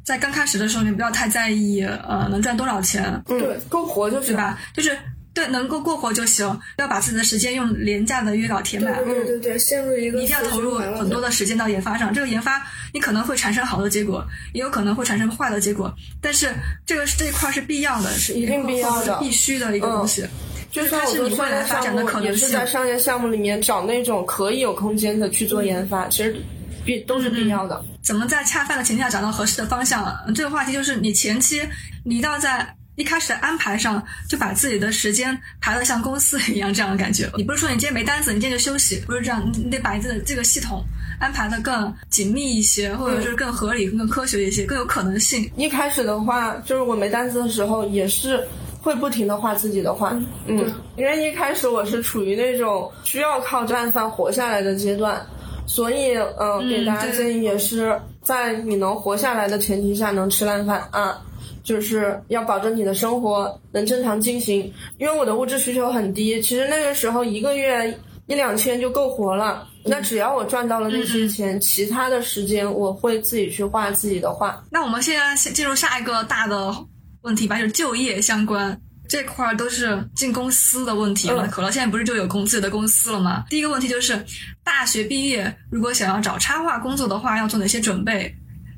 [0.02, 4.58] 在刚开始的时候，你不要太在意呃能赚多少钱，对，够活就是吧？
[4.74, 4.96] 就是。
[5.32, 8.92] 对，能够过活就行，不要把自己的时间用廉价的约稿填满。
[9.04, 12.12] 对对对，陷入一个一定要投入很多的时间到研发上。
[12.12, 12.60] 这个研发
[12.92, 15.94] 你可能会产生好的结果，也有可能会产生坏的结果。
[16.20, 16.52] 但是
[16.84, 20.26] 这个这一块是必要的，是一定必要的、必须的一个东西。
[20.72, 22.32] 就是它是你未来发展的可能性。
[22.32, 26.36] 也是在商业项目里面找那种可以有空间的去做研发，其实
[26.84, 27.80] 必都是必要的。
[28.02, 30.04] 怎么在恰饭的前提下找到合适的方向？
[30.34, 31.62] 这个话题就是你前期
[32.04, 32.74] 你一定要在。
[33.00, 37.26] 一开始的安排上就把自己的时间排的像公司一样这样的感觉。
[37.34, 39.50] 你不是说你今天没单子，你今天就休息，不是这样。
[39.54, 40.84] 你得把你的这个系统
[41.18, 45.50] 安排的更紧密一些，或者是更合理、更科学一些，更有可能性。
[45.56, 48.46] 一开始的话，就是我没单子的时候，也是
[48.82, 50.14] 会不停的画自己的画。
[50.46, 55.24] 嗯，因为一开始我是处于那种需要靠烂饭活下来的阶段，
[55.66, 61.18] 所以嗯，给大家建议也是在你能活下来的前提下能吃烂饭啊。
[61.62, 69.66] 就是要保证你的生活能正常进行，因为我的物质需求很低，其实那个时候一个月一两千就够活了。
[69.84, 74.62] 那只要我赚到了那些钱，其他的时间我会自己去画自己的画。
[74.70, 76.74] 那我们现在先进入下一个大的
[77.22, 81.48] 问题吧，就是就业相关这块儿都是进公司的问题了。
[81.48, 83.44] 可乐现在不是就有公自己的公司了吗？
[83.48, 84.22] 第一个问题就是
[84.62, 88.32] 大学毕业如果想要找插画工作的话，要做哪些准备？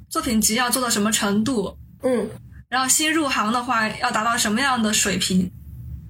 [0.09, 1.76] 作品集要做到什么程度？
[2.03, 2.28] 嗯。
[2.72, 5.50] 然后新入行的话，要达到什么样的水平？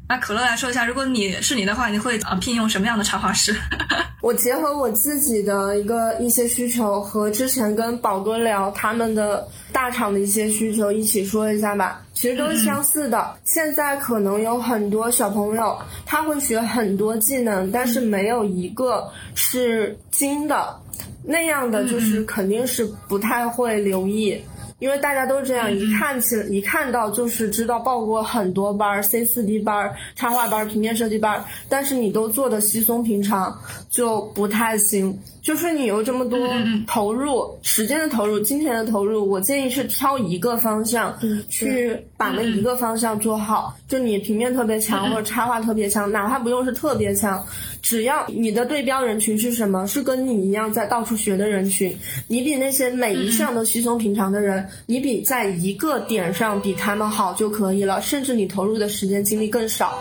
[0.09, 3.53] 那可乐来说一下，如果你是你的话，你会啊聘用什么样的插画师？
[4.23, 12.01] 我结合我自己的一个一些需求和之前跟宝哥聊他们的大厂的一些需求一起说一下吧。
[12.15, 13.37] 其实都是相似的。
[13.45, 20.81] 现在可能有很多小朋友他会学很多技能，但是没有一个是精的，
[21.25, 24.41] 那样的就是肯定是不太会留意。
[24.83, 33.57] 因为大家都这样，一看起一看到就是知道报过很多班儿，C 四 D 班儿、插画班儿、平面设计班儿，但是你都做的稀松平常，
[33.89, 35.17] 就不太行。
[35.41, 36.39] 就是你有这么多
[36.87, 41.17] 投入时间的投入、金钱的投入，我建议是挑一个方向
[41.49, 43.77] 去把那一个方向做好。
[43.89, 47.45] 就你平面特别强或者插画特别强，哪怕不用是特别强，
[47.83, 51.97] 只要你的对标人群是什么，是跟你一样在到处学的人群，
[52.29, 58.01] 你比那些每一项都稀松平常的人，你比在一个点上比他们好就可以了。
[58.01, 59.99] 甚至你投入的时间精力更少。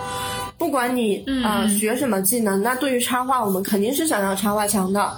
[0.58, 5.12] 不管你啊学什么技能，那对于插画，我们肯定是想要插画强的，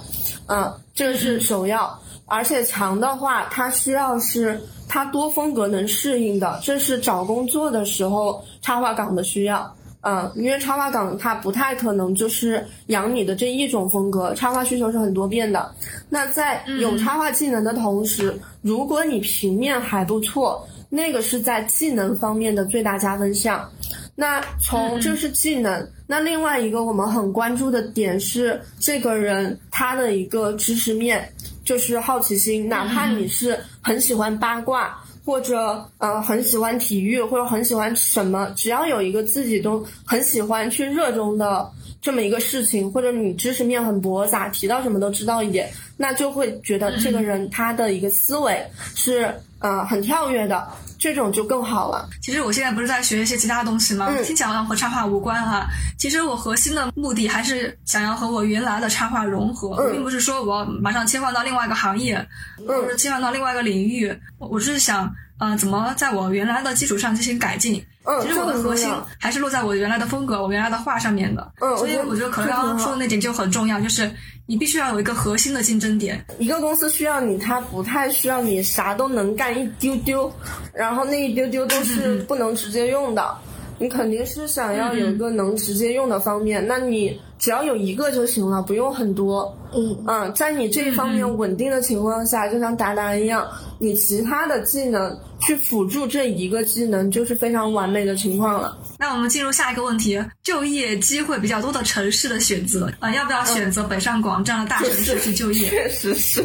[0.46, 1.98] 嗯，这个是首要。
[2.26, 15.74] 而且强的话，它需要是它多风格能适应的，这是找工作的时候插画岗的需要，嗯，因为插画岗它不太可能就是养你的这一种风格，插画需求是很多变的。
[16.10, 23.68] 那在有插画技能的同时，如果你平面还不错，那个是在技能方面的最大加分项。
[24.14, 31.28] 那从这是技能，那另外一个我们很关注的点是这个人他的一个知识面，
[31.64, 32.68] 就是好奇心。
[32.68, 41.70] 哪怕你是很喜欢八卦，或者呃很喜欢体育，或者很喜欢什么，只要有一个自己都很喜欢去热衷的
[42.02, 48.62] 这么一个事情，或者你知识面很博，杂提到什么都知道一点，那就会觉得这个人他的一个思维
[48.94, 49.34] 是
[49.64, 50.68] 呃很跳跃的。
[50.96, 52.08] 这种就更好了。
[52.22, 54.08] 其实我现在不是在学一些其他东西吗？
[54.24, 55.66] 听起来好像和插画无关啊。
[55.98, 62.26] 其实我核心的目的还是想要和我原来的插画融合，并不是说我马上切换到另外一个行业，
[62.66, 64.16] 或者切换到另外一个领域。
[64.38, 67.84] 我是想，呃，怎么在我原来的基础上进行改进。
[68.22, 71.52] 其实我的核心还是落在我原来的风格、我原来的画上面的。
[71.60, 74.10] 嗯，所以我觉得可能刚刚说的那点就很重要，就是
[74.46, 76.22] 你必须要有一个核心的竞争点。
[76.38, 80.30] 一个公司需要你，它不太需要你啥都能干一丢丢，
[80.74, 83.38] 然后那一丢丢都是不能直接用的。
[83.78, 87.20] 你肯定是想要有一个能直接用的方面，那你。
[87.36, 89.54] 只要有一个就行了，不用很多。
[89.74, 93.46] 嗯嗯，在你这一方面稳定的情况下，就像达达一样，
[93.78, 98.78] 你其他的技能去辅助这一个技能，就是非常完美的情况了。
[98.98, 105.68] 那我们进入下一个问题：就业机会比较多的城市的选择啊、要不要选择北上广这样的大城市去就业？
[105.68, 106.42] 确实是，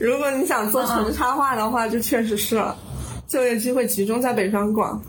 [0.00, 2.76] 如果你想做纯插画的话，就确实是了。
[3.28, 5.00] 就业机会集中在北上广，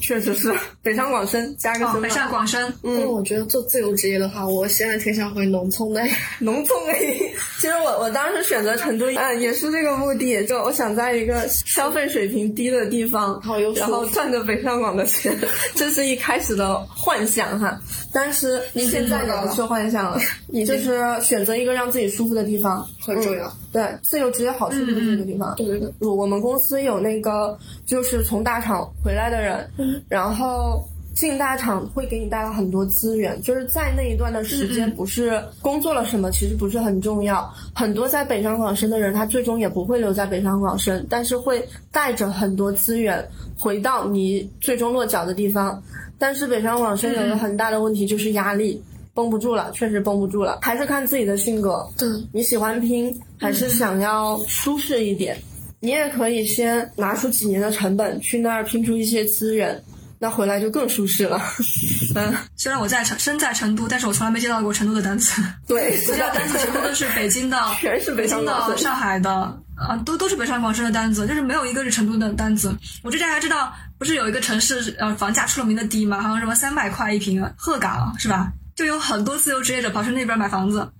[0.00, 2.00] 确实是北上广深加个哦，深吧。
[2.00, 6.02] 北上广深，因为我觉得做自由职业的话，我现在挺想回农村的。
[6.40, 6.76] 农村。
[7.58, 13.40] 其实我我当时选择成都，嗯，也是这个目的，就我想在一个消费水平低的地方，
[13.76, 15.36] 然后赚着北上广的钱，
[15.74, 17.78] 这是一开始的幻想哈。
[18.12, 20.18] 但是现在也不是幻想了，
[20.48, 23.52] 你就是选择一个让自己舒服的地方很重要。
[23.72, 25.54] 对，自由职业好处就是这个地方。
[25.56, 29.68] 对对对，我们公司有那个就是从大厂回来的人，
[30.08, 30.84] 然后
[31.14, 37.52] 进大厂会给你带来很多资源，就是在那一段的时间，不是工作了什么，其实不是很重要。
[37.74, 43.26] 很多在北上广深的人，他最终也不会留在北上广深，但是会带着很多资源
[43.58, 45.82] 回到你最终落脚的地方。
[46.18, 48.82] 但是北上广深有个很大的问题，就是压力。
[49.14, 51.88] 绷不住了，确实绷不住了，还是看自己的性格。
[51.96, 55.34] 对，你喜欢拼，还是想要舒适一点？
[55.80, 59.82] 你也可以先拿出几年的成本去那儿拼出一些资源，
[60.18, 61.40] 那回来就更舒适了。
[62.16, 68.76] 嗯，虽然我在成身在成都，但是我从来没接到过成都的单子，对，接到单子全部都是北京的、 全是北北京的。
[68.78, 69.30] 上海的，
[69.76, 72.74] 啊，都都是北上广深的单子，就是没有一个是成都的单子。
[73.02, 78.50] 我之前还知道，不是有一个城市呃房价出了名的低嘛，好像什么三百块一平，鹤岗是吧？
[78.74, 80.90] 就有很多自由职业者跑去那边买房子，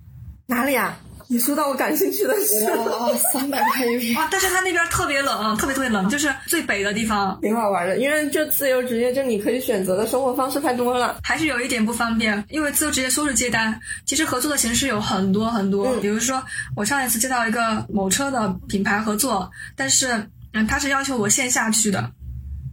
[0.45, 0.97] 哪里啊？
[1.29, 4.27] 你说到我感兴趣的事，哇，三百块一瓶啊！
[4.31, 7.97] 但是他那边特别冷，特别特别冷，就是最北的地方，挺好玩的。
[7.97, 11.19] 因为这自由职业，就你可以选择的生活方式太多了。
[11.23, 12.41] 还是有一点不方便。
[12.49, 15.87] 因为自由职业说是接单，其实合作的形式有很多很多。
[15.95, 16.41] 嗯比如说，
[16.75, 22.09] 我上一次接到一个某车的品牌合作，但是嗯，他是要求我线下去的，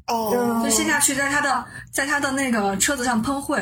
[0.06, 3.58] 哦，就线下去在他的在他的那个车子上喷绘。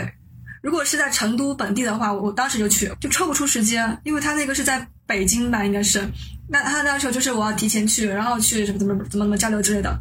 [0.62, 6.00] 如果是在成都本地的话，我当时就去，就抽不出时间，因为他那个是在北京吧，应该是。
[6.48, 9.94] 那他的要求就是我要提前去，然后去什么怎么怎么怎么交流之类的，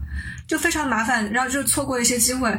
[0.48, 2.56] 就非常麻烦，然后就错过一些机会。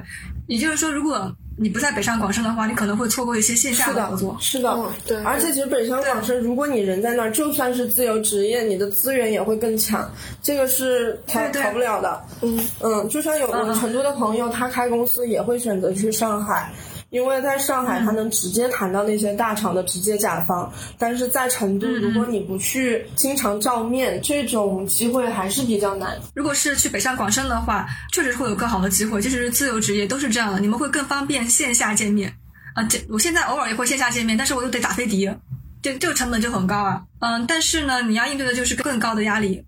[0.48, 4.36] 也就是说，如果你不在北上广深的话，你可能会错过一些线下的的合作，。
[4.40, 10.10] 是的，嗯对而且其实北上广深，如果你人在那儿，就算是自由职业，你的资源也会更强，
[10.42, 12.24] 这个是逃逃不了的。
[12.40, 13.46] 嗯嗯，就算有
[13.76, 16.72] 成都的朋友，他开公司也会选择去上海。
[17.12, 26.18] 因为在上海，他能直接谈到那些大厂的直接甲方，但是在成都，如果你不去经常照面，这种机会还是比较难。
[26.34, 29.20] 如果是去北上广深的话，确实会有更好的机会。
[29.20, 32.34] 即使是自由职业都是这样的，你们会更方便线下见面
[32.74, 32.82] 啊。
[32.84, 35.38] 这我现在偶尔也会线下见面，但是我又得打飞的，
[35.82, 37.02] 这这个成本就很高啊。
[37.20, 39.62] 嗯，但是呢，你要应对的就是更高的压力，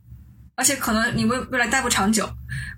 [0.57, 2.27] 而且可能你未未来待不长久。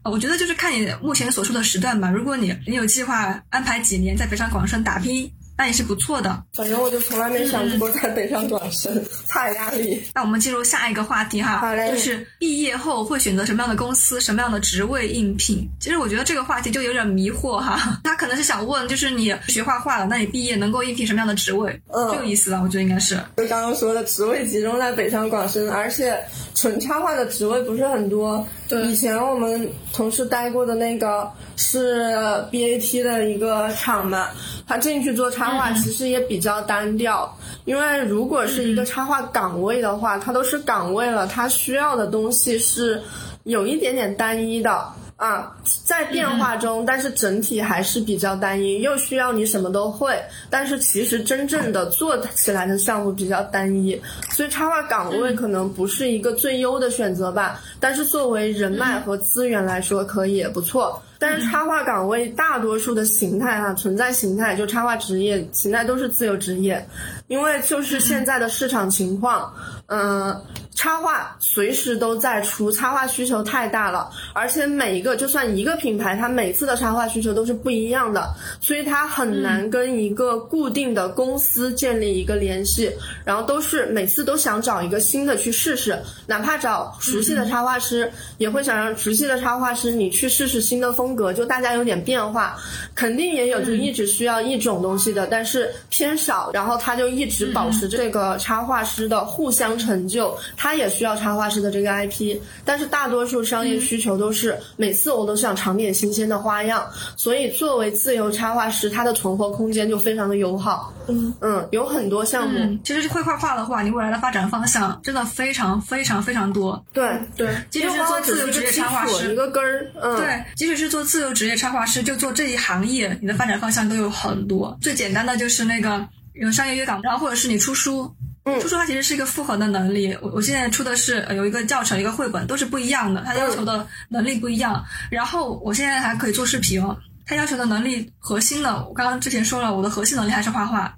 [0.07, 2.09] 啊，我觉得就是看你目前所处的时段吧。
[2.09, 5.29] 如果你你有计划安排几年在北上广深打拼，
[5.59, 6.45] 那也是不错的。
[6.53, 10.01] 反正我就从来没想过在北上广深，太压力。
[10.15, 15.69] 那我们进入下一个话题哈，好嘞就是毕业后会选择什么样的公司、什么样的职位应聘。
[15.81, 21.73] 其实我觉得这个话题就有点迷惑哈， 他可能是想问，就是你学画画了，那你毕业能够应聘什么样的职位？
[21.89, 23.17] 嗯这个意思吧，我觉得应该是。
[23.37, 26.17] 就刚刚说的，职位集中在北上广深，而且
[26.55, 28.47] 纯插画的职位不是很多。
[28.69, 28.83] 对。
[28.83, 32.05] 以前我们同事待过的那个是
[32.51, 34.29] BAT 的一个厂嘛，
[34.67, 43.03] 他进去做插画其实也比较单调，因为如果是一个插画岗位的话，它都是岗位了，它需要的东西是
[43.45, 44.87] 有一点点单一的。
[45.17, 45.57] 啊，
[45.87, 50.15] 在变化中，但是整体还是比较单一，又需要你什么都会，
[50.51, 53.99] 但是其实真正的做起来的项目比较单一，
[54.31, 57.59] 所以插画岗位可能不是一个最优的选择吧。
[57.81, 61.03] 但是作为人脉和资源来说，可以也不错。
[61.19, 66.87] 但是插画岗位大多数的形态哈、存在形态就插画职业形态都是自由职业，
[67.27, 69.53] 因为就是现在的市场情况，
[69.87, 70.39] 嗯、
[70.75, 78.29] 插画随时都在出，插画需求太大了，而且每一个就算一个品牌，它每次的插画需求都是不一样的，
[78.61, 82.93] 所以它很难跟一个固定的公司建立一个联系，
[83.25, 92.57] 然后都是每次都想找一个新的去试试，哪怕找熟悉的插画师，也会想让熟悉的插画师你去试试新的风格，就大家有点变化，
[92.95, 100.77] 肯定也有就一直需要一种东西的，但是偏少，然后他就一直保持这个插画师的互相成就，他。
[100.77, 106.87] 也需要插画师的这个 IP，但是大多数商业需求都是每次我都想尝点新鲜的花样，
[107.17, 110.93] 所以作为自由插画师，他的存活空间就非常的友好。
[111.09, 112.59] 嗯嗯，有很多项目。
[112.59, 116.85] 嗯，其实会画画的话，你未来的发展方向真的非常非常非常多。
[116.93, 119.91] 对对，即使是做自由职业插画师，一个根儿。
[119.95, 124.77] 嗯，对，即使是做自由职业插画师，就做这一行业，你的发展方向都有很多。
[124.81, 128.15] 最简单的就是那个有商业约稿，然后或者是你出书。
[128.61, 130.17] 出书它其实是一个复合的能力。
[130.23, 134.85] 我我现在出的是有一个教程，一个绘本，都是不一样的，它要求的能力不一样。
[135.11, 136.81] 然后我现在还可以做视频，
[137.25, 140.97] 它要求的能力核心呢，我刚刚之前说了，我的核心能力还是画画。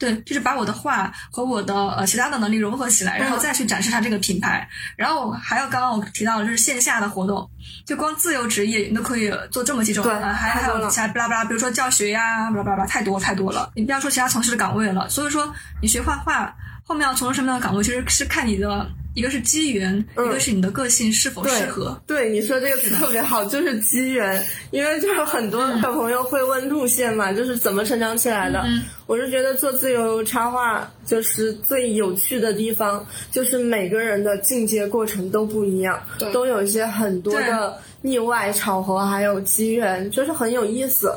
[0.00, 4.66] 对，就是把我的画和我的呃其他的能力融合起来，然后再去展示它这个品牌。
[4.96, 7.48] 然后还有刚刚我提到的就是线下的活动，
[7.84, 13.70] 就光自由职业你都可以做这么几种，还还有其他巴拉巴拉，比如说教学呀，巴拉巴拉，太多太多了。
[13.76, 16.50] 你不要说其他从事的岗位了，所以说你学画画
[16.82, 18.90] 后面要从事什么样的岗位，其实是看你的。
[19.14, 22.00] 一个是机缘，一个是你的个性是否适合。
[22.06, 24.40] 对，你说这个词特别好，就是机缘。
[24.70, 28.64] 因为就是很多小朋友会问路线嘛，就是怎么成长起来的。
[29.06, 36.00] 我是觉得做自由插画就是最有趣的地方，就是每个人的进阶过程都不一样，
[36.32, 41.12] 都有一些很多的意外巧合，还有机缘，就是很有意思。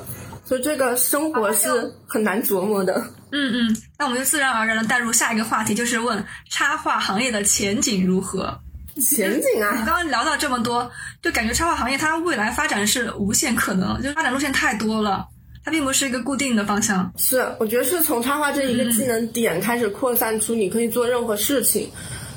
[0.53, 2.93] 所以这个生活是很难琢磨的。
[3.31, 8.55] 嗯嗯，那我们就自然而然的带入下一个话题，就是问插画行业的前景如何？
[9.01, 9.81] 前景啊！
[9.83, 10.91] 刚刚聊到这么多，
[11.23, 15.25] 就感觉插画行业它未来发展是无限可能，就是发展路线太多了，
[15.65, 17.11] 它并不是一个固定的方向。
[17.17, 21.89] 是，我觉得是从插画这一个技能点开始扩散出，你可以做任何事情，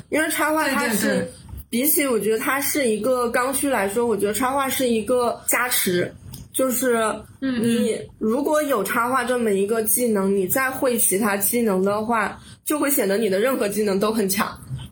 [0.09, 1.31] 因为插画它是
[1.69, 6.11] 比起我觉得它是一个刚需来说，我觉得插画是一个加持。
[6.57, 6.97] 就是
[7.39, 12.35] 你如果有插画这么一个技能，你再会其他技能的话，
[12.65, 14.47] 就会显得你的任何技能都很强。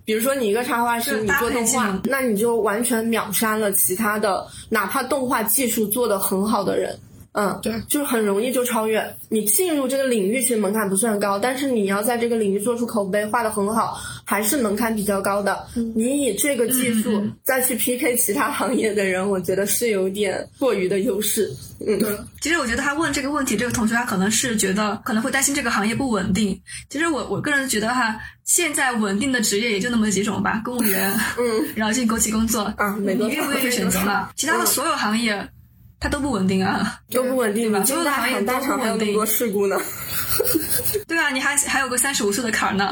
[0.06, 6.96] 比如说你一个插画师，你做动画，那你就完全秒杀了其他的，哪怕动画技术做得很好的人。
[7.38, 9.06] 嗯，对，就是很容易就超越。
[9.28, 15.68] 你进入这个领域其实门槛不算高，但是你要在这个领域做出口碑，画的很好，还是门槛比较高的。
[15.94, 21.52] 你以这个技术再去 PK 其他行业的人，我觉得是有点过于的优势。
[21.86, 22.18] 嗯，对。
[22.40, 26.58] 其实我觉得他问这个问题，这个同学他可能是觉得可能会担心这个行业不稳定。
[26.90, 34.30] 其实我我个人觉得哈，现在稳定的职业也就那么几种吧，公务员，嗯， 然后进国企工作啊，你愿不愿意选择嘛？
[34.38, 35.46] 其他的所有行业。
[36.06, 37.84] 它都不稳定啊，都不稳定吧？
[37.84, 39.12] 所有的行业都不稳定。
[39.16, 39.76] 多事故呢？
[41.08, 42.92] 对啊，你还还有个三十五岁的坎儿呢。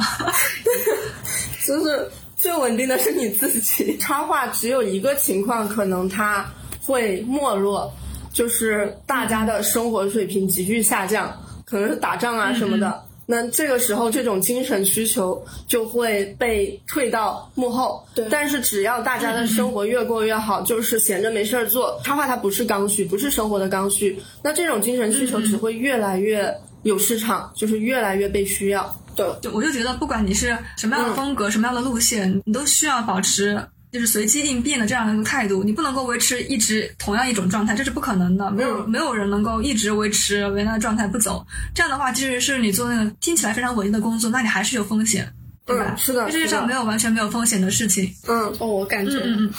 [1.64, 3.95] 就是最稳定的是你自己。
[3.99, 6.43] 插画只有一个情况可能它
[6.82, 7.93] 会没落，
[8.34, 11.32] 就是大家的生活水平急剧下降，
[11.68, 13.05] 可能是打仗啊什么的。
[13.26, 18.05] 那这个时候，这种精神需求就会被退到幕后。
[18.13, 24.17] 对，但是只要大家的生活越过越好，就是闲着没事儿做，插画它不是刚需，不是生活的刚需。
[24.43, 26.53] 那这种精神需求只会越来越
[26.84, 28.99] 有市场，就是越来越被需要。
[29.15, 33.67] 对，就我就觉得，不管你是什么样的风格、什么样的路线，你都需要保持。
[33.94, 38.50] 就是随机应变的这样的一个态度，你不能够维持一直同样一种状态，这是不可能的。
[38.50, 41.46] 没有没有人能够一直维持原来的状态不走。
[41.76, 45.32] 这样的话，即使是你做那个听起来非常稳定的工作，那你还是有风险，
[45.64, 45.96] 对吧？
[45.96, 48.12] 是的，世界上没有完全没有风险的事情。
[48.28, 49.54] 嗯，哦，我感觉，嗯嗯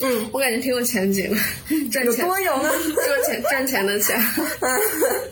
[0.00, 1.36] 嗯，我感觉挺有前景的，
[1.90, 4.16] 赚钱多有呢，赚钱赚钱的钱。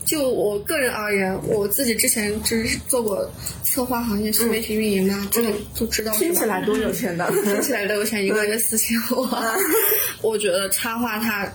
[0.05, 3.31] 就我个人而言，我自己之前就是做过。
[3.63, 6.11] 策划行业、新媒体运营嘛，这个都知道。
[6.17, 9.29] 听起来多有钱的， 听起来多有钱，一个月四千五。
[10.23, 11.47] 我觉得插画它。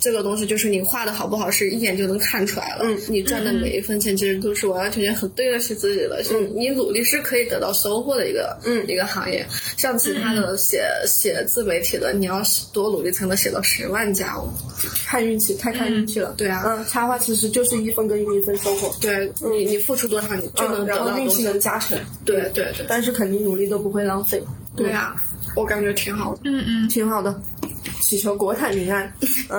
[0.00, 2.84] 这个东西就是你画的好不好，是一眼就能看出来了。
[2.84, 6.24] 嗯，你赚的每一分钱其实都是完完全全很对得起自己的。
[6.32, 9.46] 嗯，你努力是可以得到收获的一个嗯一个行业。
[9.76, 12.42] 像其他的写写自媒体的，你要
[12.72, 14.48] 多努力才能写到十万加哦。
[15.06, 16.34] 看运气，太看运气了。
[16.36, 18.90] 对啊，嗯，插画其实就是一分耕耘一分收获。
[19.00, 21.98] 对，你你付出多少，你就能得到运气能加成。
[22.24, 24.42] 对对对，但是肯定努力都不会浪费。
[24.76, 25.14] 对啊，
[25.56, 26.40] 我感觉挺好的。
[26.44, 27.42] 嗯嗯，挺好的。
[28.00, 29.10] 祈求国泰民安，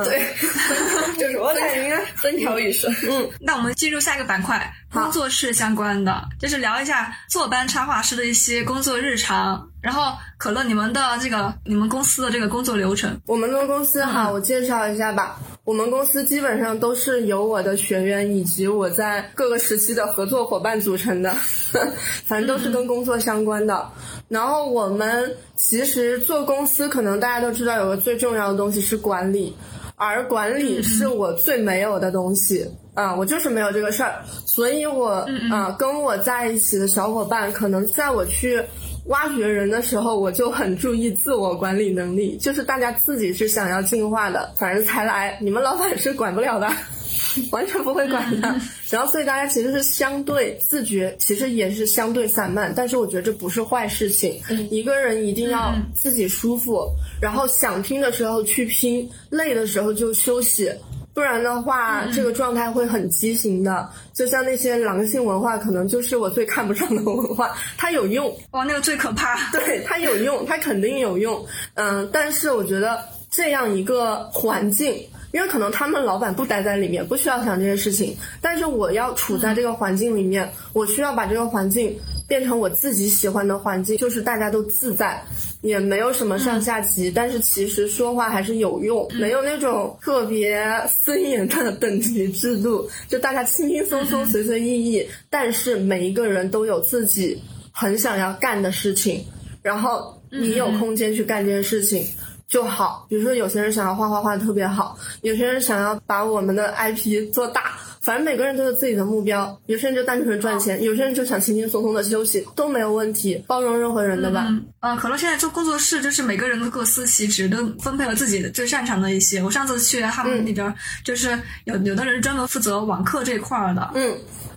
[0.04, 0.22] 对，
[1.18, 2.94] 就是国泰民安，风调雨顺。
[3.10, 9.71] 嗯，那我们进入下一个板块，工作室相关的，就是聊一下坐班插画师的一些工作日常。
[9.82, 15.40] 然后，可乐，你们的这个你们公司的这个工作流程，我们的公司哈，我介绍一下吧。
[15.64, 21.36] 我们公司基本上都是由我的学员以及我在各个时期的合作伙伴组成的，
[22.26, 23.90] 反正都是跟工作相关的。
[24.28, 29.56] 然后我们其实做公司，可能大家都知道有个最重要的东西是管理，
[29.96, 34.22] 而管理是我最没有的东西啊，我就是没有这个事儿。
[34.46, 38.64] 所以我啊，跟我在一起的小伙伴，可能在我去。
[39.06, 46.70] 挖掘人的时候，我就很注意自我管理能力，就是大家自己是想要进化的，反正才来，你们老板是管不了的。
[47.52, 48.56] 完全不会管的，
[48.90, 54.42] 然后所以大家其实是相对自觉，其实也是相对散漫，但是我觉得这不是坏事情。
[54.70, 56.90] 一个人一定要自己舒服，
[57.22, 60.70] 然后想拼的时候去拼，累的时候就休息，
[61.14, 63.90] 不然的话这个状态会很畸形的。
[64.14, 67.52] 就像那些狼性文化，可能就是我最看不上的文化。
[67.78, 69.36] 它有用，哇，那个最可怕。
[69.52, 71.46] 对，它有用，它肯定有用。
[71.74, 73.00] 嗯，但是我觉得
[73.30, 75.06] 这样一个环境。
[75.32, 85.24] 因为可能他们老板不待在里面，不需要想这些事情，但是我要处在这个环境里面，我需要把这个环境变成我自己喜欢的环境，就是大家都自在，
[85.62, 99.26] 也没有什么上下级，但是其实说话还是有用，没有那种特别森严的 等级制度，就大家轻轻松松、随随意意，但是每一个人都有自己很想要干的事情，
[99.62, 102.06] 然后你有空间去干这些事情。
[102.52, 109.58] 就好，比如说有些人想要画画画的特别好，有些人想要把我们的 IP 做大，反正每个人都有自己的目标。
[109.68, 114.48] 有些人就单纯赚钱，有些人就想轻轻松松的休息，都没有问题，包容任何人的吧。
[114.82, 119.42] 嗯，可乐现在做工作室，就是每个人都各司其职，都分配了自己最擅长的一些。
[119.42, 120.76] 我上次去他们那边，
[121.06, 123.92] 就是有有的人专门负责网课这一块儿的。
[123.96, 124.14] 嗯。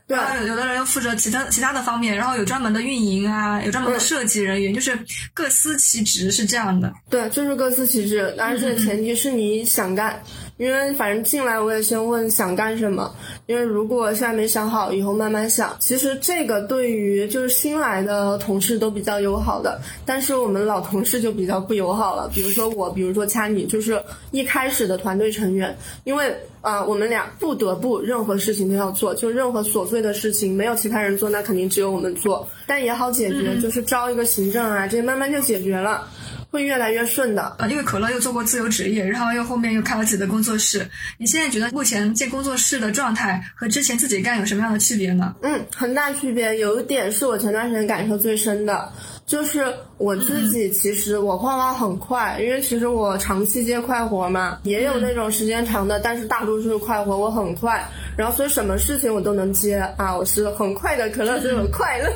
[0.07, 4.98] 对，有有的人又负责其他其他的方面，然后有专门的运营啊，有专门的设计人员，就是
[5.32, 6.92] 各司其职，是这样的。
[7.09, 10.22] 对，就是各司其职，而且前提是你想干。
[10.57, 13.12] 因为反正进来我也先问想干什么，
[13.46, 15.76] 因为如果现在没想好，以后慢慢想。
[15.80, 22.30] 其实这个对于就是新来的同事都比较友好的，但是我们老同事就比较不友好了。
[22.32, 24.00] 比如说我，比如说掐你，就是
[24.30, 32.48] 一开始的团队成员，因为啊我们俩不得不任何事情都要做，就任何琐碎的事情没有其他人做，那肯定只有我们做。
[32.66, 36.09] 但也好解决，就是招一个行政啊，这些慢慢就解决了。
[36.55, 40.88] 会越来越顺的，呃，因为可乐又做过自由职业，然后又后面又开了自己的工作室。
[41.18, 45.34] 你现在觉得目前建工作室的状态和之前自己干有什么样的区别呢？
[45.42, 46.57] 嗯，很大区别。
[46.59, 48.92] 有一点是我前段时间感受最深的。
[49.27, 49.64] 就是
[49.97, 57.83] 我自己，其实我画画很快，因为其实我长期接快活嘛，也有那种时间长的，但是大多数是快活，我很快，
[58.18, 62.11] 然后所以什么事情我都能接啊，我是很快的可乐这种快乐，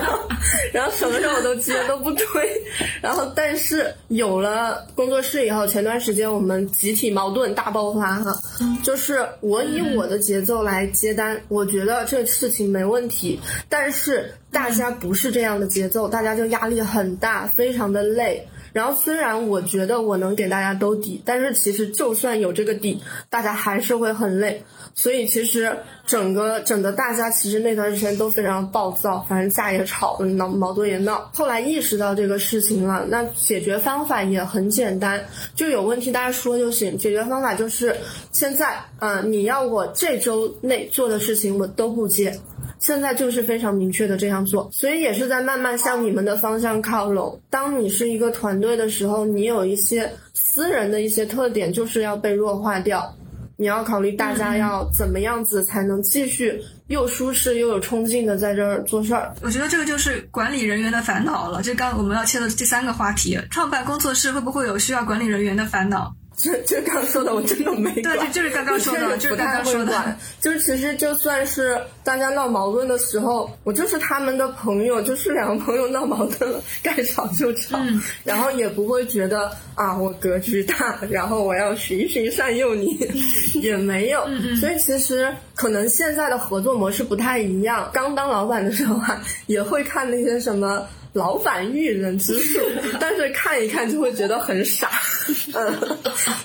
[0.72, 2.62] 然后什么事我都接都不推，
[3.02, 8.34] 然后但是有了工作室以后，前段时间我们集体矛盾大爆发哈，
[8.82, 13.38] 就是我以我的节奏来接单，我觉得这事情没问题，
[13.68, 14.34] 但是。
[14.50, 18.48] 大家不是这样的节奏，大家就压力很大，非常的累。
[18.72, 24.62] 然后虽然我觉得我能给大家兜底，但是其实就算有这个底，大家还是会很累。
[24.94, 25.74] 所以其实
[26.06, 31.30] 整个整个大家其实那段时间都非常暴躁，反正架也吵，闹矛盾也闹。
[31.32, 35.24] 后来意识到这个事情了，那解决方法也很简单，
[35.54, 36.96] 就有问题大家说就行。
[36.98, 37.96] 解决方法就是
[38.32, 42.38] 现在，嗯，你要我这周内做的事情我都不接。
[42.78, 47.40] 现在就是非常明确的这样做，所以也是在慢慢向你们的方向靠拢。
[47.50, 53.14] 当你是一个团队的时候，你有一些私人的一些特点，就是要被弱化掉。
[53.60, 59.34] 你要考虑大家要怎么样子才能继续又舒适又有冲劲的在这儿做事儿。
[59.42, 61.60] 我觉得这个就是管理人员的烦恼了。
[61.60, 66.14] 就刚我们要切的第三个话题，创办工作室会不会有需要管理人员的烦恼？
[66.38, 68.16] 就就刚刚说的，我真的没管。
[68.16, 70.16] 对，就是刚刚说的，就是刚刚说的。
[70.40, 77.76] 就是其实就算是大家闹矛盾的时候，我就是他们的朋友，就是两个朋友闹矛盾了， 该吵就吵，
[78.22, 82.96] 然后也不会觉得啊我格局大，然后我要循循善诱你，
[83.60, 84.24] 也没有。
[84.60, 87.90] 所以其实可能现在的合作模式不太一样。
[87.92, 90.86] 刚当老板的时候啊，也会看那些什么。
[91.18, 92.60] 老板育人之术，
[93.00, 94.88] 但是看一看就会觉得很傻，
[95.52, 95.98] 嗯，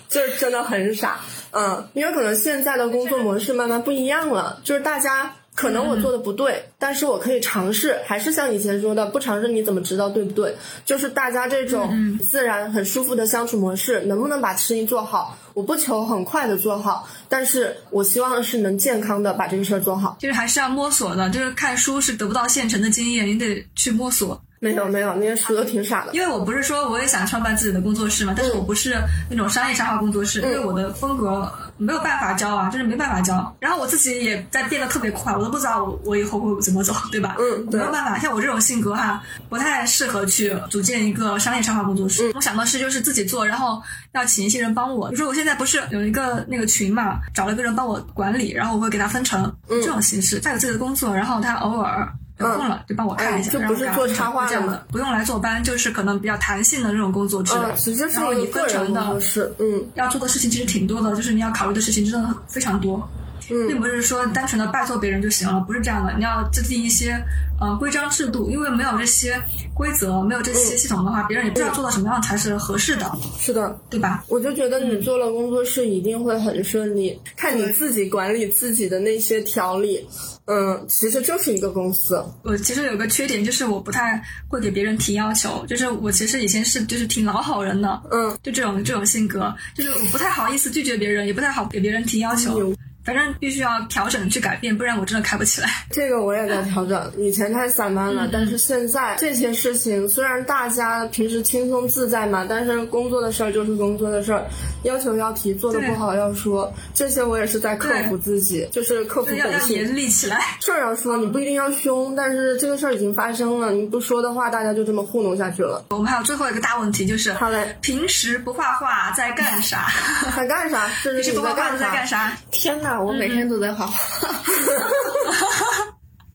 [0.09, 1.19] 就是真的很傻，
[1.51, 10.55] 嗯，因为可能现在的工作模式慢慢不一样了，就是大家可能我做的不对，但是我可以尝试，还是像以前说的，不尝试你怎么知道对不对？
[10.83, 15.37] 就是大家这种自然很舒服的相处模式，能不能把事情做好？
[15.53, 20.17] 我不求很快的做好，但是我希望是能健康的把这个事儿做好。
[20.19, 24.41] 就是还是要摸索的，就是看书是得不到现成的经验，你得去摸索。
[24.63, 26.13] 没有没有，那些书都挺傻的。
[26.13, 28.95] 因为我不是说我也想创办自己的工作室嘛，但是我不是
[29.29, 33.53] 那种商业插画工作室，因为我的风格没有办法教啊，就是没办法教。
[33.59, 37.35] 然后我自己也在变得特别快，我都不知道我我以后会怎么走，对吧？
[37.39, 42.31] 嗯，没有办法，像我这种性格哈，不太适合去组建一个商业插画工作室。
[42.33, 43.81] 我想的是就是自己做，然后
[44.13, 45.09] 要请一些人帮我。
[45.09, 52.07] 比如说我现在不是有一个那个群嘛，找了一个人帮我管理，然后我会给他分成这种形式，他有自己的工作，然后他偶尔。
[52.43, 57.53] 有空了就帮我看一下，就不是做插画这样的，不用来坐班，就是可能比较弹性的这种工作制。
[57.55, 63.07] 嗯，其实是你个人的，是嗯，要做的事情其实挺多的，就是你要考虑的事情真的非常多。
[63.49, 66.13] 并不是说单纯的拜托别人就行了，不是这样的。
[66.17, 67.21] 你要制定一些
[67.59, 69.41] 呃规章制度，因为没有这些
[69.73, 73.11] 规则，没有这些系统的话，别人也不知道做到什么样才是合适的。
[73.37, 74.23] 是的，对吧？
[74.27, 80.07] 我就觉得你做了工作室一定会很顺利，看你自己管理自己的那些条例。
[80.45, 82.21] 嗯，其实就是一个公司。
[82.43, 92.73] 我其实有个缺点，就是我不太会给别人提要求，就是我其实以前是就是挺老好人的，嗯，就这种这种性格，就是我不太好意思拒绝别人，也不太好给别人提要求。
[93.05, 95.67] 反正必须要调整去改变，不然我真的开不起来。
[95.91, 104.45] 这个我也在调整，以前太散漫了，但是现在这些事情虽然大家平时轻松自在嘛，但是工作的事儿就是工作的事儿，
[104.83, 110.39] 要求要提，做的不好要说，这些我也是在克服自己，就是克服本性，严厉起来。
[110.61, 115.85] 事儿要说，你不一定要凶，但是这个事儿已经发生了，你不说的话，大家就这么糊弄下去了。
[115.89, 119.87] 我们还有最后一个大问题就是，好嘞，平时不画画在干啥？
[120.37, 120.87] 在干啥？
[121.03, 122.31] 平时不画画在干啥？
[122.51, 123.73] 天哪，我每天都在。
[123.73, 123.89] 好，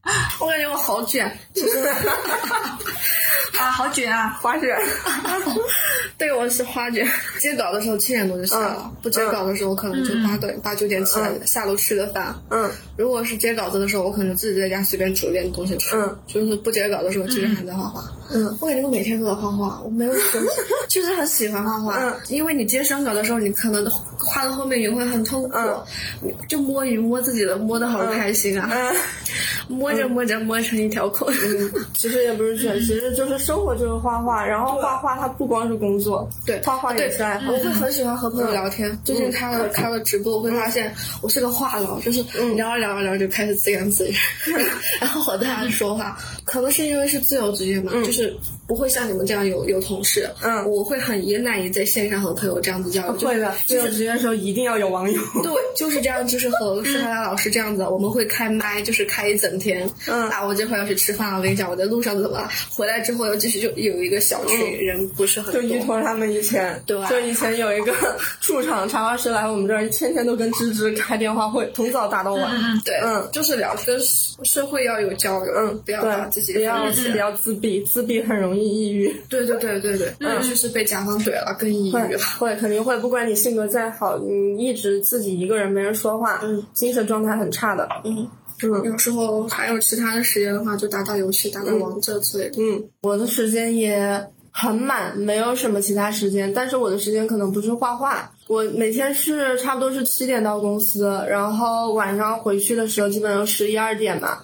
[0.40, 1.26] 我感觉我好卷，
[3.58, 4.76] 啊，好卷啊，花卷。
[6.16, 7.06] 对，我是花卷。
[7.38, 12.34] 接稿的时候七点多就下了，不接稿的时候可能就八点八九点起来下楼吃的饭。
[12.50, 15.96] 嗯，如果是接稿子的时候，我可能自己在家随便煮点东西吃。
[15.96, 18.02] 嗯，就是不接稿的时候，其实还在画画。
[18.30, 20.48] 嗯，我感觉我每天都在画画，我没有休息，
[20.88, 21.96] 就是很喜欢画画。
[21.98, 25.56] 嗯，因为你接生稿的时候，你可能画到后面你会很痛苦，
[26.48, 28.68] 就摸鱼摸自己的，摸的好开心啊！
[29.68, 31.30] 摸着摸着摸成一条口。
[31.94, 37.52] 其实也不是卷，其实就是生活就是画画，然后画画它不光是工作，对，画画也是爱好。
[37.52, 42.22] 我会很喜欢和朋友聊天，最近开了开了直播，我会发现我是个话痨，就是
[42.54, 44.14] 聊着聊着聊着就开始自言自语，
[45.00, 48.34] 然后和大家说话，可能是因为是自由职业嘛，就是。
[48.68, 53.12] 是不会像你们这样有有同事，嗯，我会很依赖于在线上和朋友这样子交流。
[53.18, 55.18] 会的，就是职业时候一定要有网友。
[55.42, 59.88] 对，就是这样，就是和施海达老师这样子，我们会开麦，就是开一整天。
[60.06, 62.46] 嗯，啊，我这会要去吃饭了，我跟你讲，我在路上怎么了？
[62.70, 65.62] 回来之后又继续就有一个小群人，不是很多。
[65.62, 67.94] 就依托他们以前，对，就以前有一个
[68.42, 72.54] 驻场插花师来我们这儿，天天都跟芝芝开电话会，从早打到晚。
[72.54, 73.98] 嗯，对，嗯，就是聊，跟
[74.44, 78.57] 社会要有交流，嗯，不要把自己不要不要自闭，自闭很容易。
[78.58, 82.18] 抑郁，对对对对对，尤其是被甲方怼了更抑郁了。
[82.38, 87.88] 会肯定会，不管你性格再好，你一直自己一个人没人说话，嗯，精神状态很差的。
[88.04, 88.28] 嗯
[88.62, 92.56] 嗯，有时候还有其他的时间的话，就打打游戏，打打王者之类的。
[92.60, 98.32] 嗯，我的时间也很满，没有什么其他时间，但是我的时间可能不是画画。
[98.48, 104.38] 我每天是差不多是七点到公司，然后晚上回去的时候基本上十一二点嘛。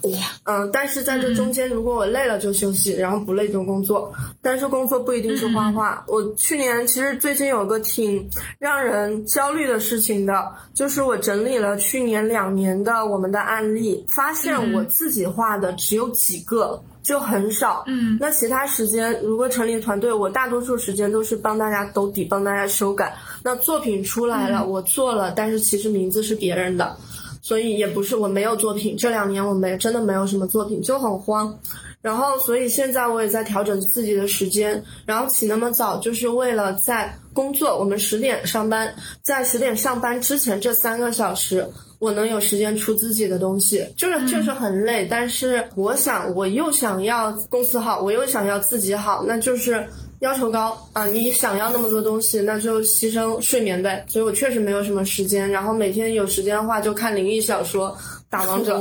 [0.44, 4.12] 嗯，但是在这中间，如果我累了就休息，然后不累就工作。
[4.42, 6.04] 但是工作不一定是画画。
[6.06, 8.28] 我去年其实最近有个挺
[8.58, 16.82] 让人焦虑的事情的，就是我整理了去年两年的我们的案例，发现我自己画的只有几个。
[17.04, 23.14] 就很少，嗯，那其他时间如果成立团队，我大多数时间都是帮大家兜底，帮大家修改。
[23.44, 26.96] 那作品出来了，我做了，但是其实名字是别人的，
[27.42, 28.96] 所以也不是我没有作品。
[28.96, 31.56] 这两年我没真的没有什么作品，就很慌。
[32.00, 37.78] 然后，所以现在我也在调整自己的时间，然后起那么早，就是为了在工作。
[37.78, 41.66] 我们十点上班，在十点上班之前这三个小时。
[42.00, 49.82] 我能有时间出自己的东西，就是就是很累，但是我想我又想要公司好，我又想要自己好，那就是
[50.24, 51.04] 要求高啊！
[51.04, 54.02] 你想要那么多东西，那就牺牲睡眠呗。
[54.08, 57.94] 所以我确实没有什么时间，然后每天有时间的话就看灵异小说。
[58.34, 58.76] 打王者，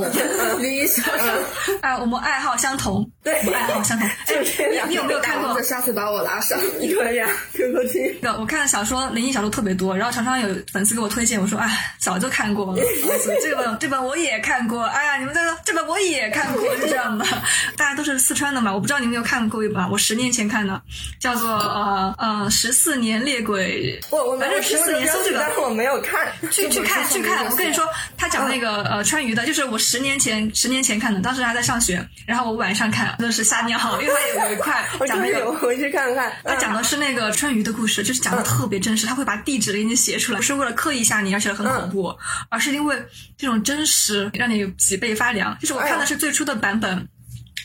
[0.58, 1.32] 灵异小说，
[1.82, 4.08] 哎，我们爱好相同，对，我们爱好相同。
[4.26, 5.62] 哎，你有没有看过？
[5.62, 8.18] 下次把我拉上， 你可以啊，QQ 听。
[8.20, 12.82] 那我看小说，灵异小说特别多，然后常常有粉丝给我推荐，我说，哎，早就看过了。
[13.44, 17.24] 这本这本我也看过，哎呀，你们这个这本我也看过，是这样的。
[17.78, 20.82] 大家都是四川的嘛，我不知道你们有看过一本，我十年前看的，
[21.20, 24.00] 叫做呃呃十四年猎鬼。
[24.10, 27.46] 我我反正十四年搜这个，但是我没有看，去去看去看。
[27.46, 27.86] 我跟你说，
[28.18, 29.43] 他讲那个呃川渝的。
[29.46, 42.16] 就是我十年前十年前看的，当时还在上学，然后我晚上看，真的是吓尿，因为它有一块讲那个，回去看看，他讲的是那个川渝的故事，就是讲的特别真实，他会把地址给你写出来，不是为了刻意吓你，而且很恐怖，
[42.50, 42.96] 而是因为
[43.38, 45.58] 这种真实让你脊背发凉。
[45.60, 47.08] 就是我看的是最初的版本，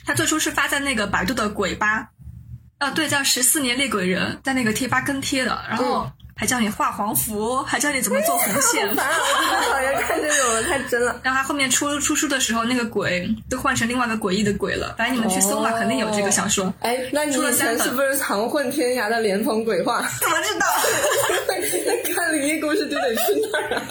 [0.07, 2.09] 他最初是发在那个百度的鬼吧，
[2.79, 6.11] 啊对，叫十四年猎鬼人，在那个贴吧跟贴的，然后。
[6.39, 8.87] 还教你画黄符，还教你怎么做红线。
[8.95, 9.17] 烦啊！
[9.19, 11.19] 我最讨厌看这种了，太真了。
[11.25, 14.95] 然后他后面出出书的时候，那个鬼都换成另外一个诡异的鬼了。
[14.97, 16.73] 反正你们去搜吧，肯定有这个小说。
[16.79, 20.01] 哎，那你以前是不是藏混天涯的连峰鬼话？
[20.21, 20.67] 怎么知道？
[22.15, 23.83] 看灵异故事就得去那儿。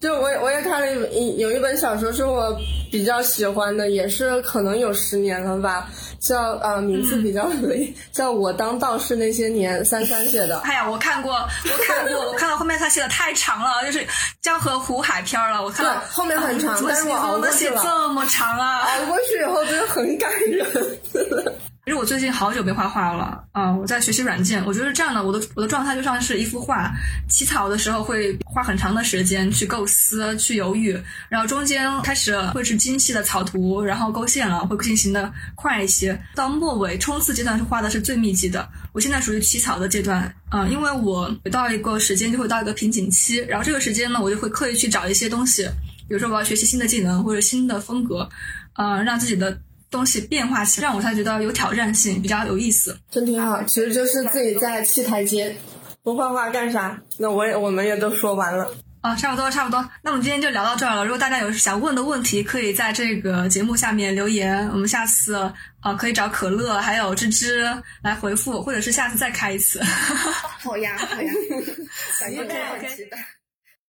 [0.00, 2.54] 就我我也看了一有一本小说是我
[2.90, 5.88] 比较喜欢的，也是可能有十年了吧。
[6.20, 10.58] 叫呃名字比较雷，叫我当道士那些年，三三写的。
[10.60, 14.06] 哎呀，我看过，我看过，我看到后面他写的太长了，就是
[14.40, 15.62] 江河湖海篇了。
[15.62, 17.82] 我看到后面很长，但是我熬过去了。
[17.82, 18.80] 这么长啊！
[18.80, 20.66] 熬过去以后真的很感人。
[21.84, 23.70] 其实我最近好久没画画了啊！
[23.76, 26.90] 我在学习软件，我觉得这样的，我的我的状态就像是一幅画，
[27.28, 30.98] 起草的时候会花很长的时间去构思、去犹豫，
[31.28, 38.66] 然后中间开始会是精细的草图，然后勾线了，会进行的快一些，到末尾冲刺阶段是画的是最密集的。
[38.94, 45.64] 我现在属于起草的阶段啊，因为我到一个时间就会到一个瓶颈期，然后这个时间呢，我就会刻意去找一些东西，
[46.08, 48.26] 比如说我要学习新的技能或者新的风格，
[48.72, 49.60] 嗯，让自己的。
[49.94, 53.62] 东西变化起来，让我才觉得有挑战性，比较有意思，真挺好。
[53.62, 55.54] 其实就是自己在砌台阶，
[56.02, 57.00] 不画画干啥？
[57.18, 59.88] 那我也我们也都说完了啊，差不多差不多。
[60.02, 61.04] 那我们今天就聊到这儿了。
[61.04, 65.34] 如果大家有想问的问题，可以在这个节目下面留言，我们下次
[65.80, 67.64] 啊可以找可乐还有芝芝
[68.02, 69.80] 来回复，或者是下次再开一次。
[69.84, 71.32] 好呀好呀，
[72.26, 73.18] 期待期待。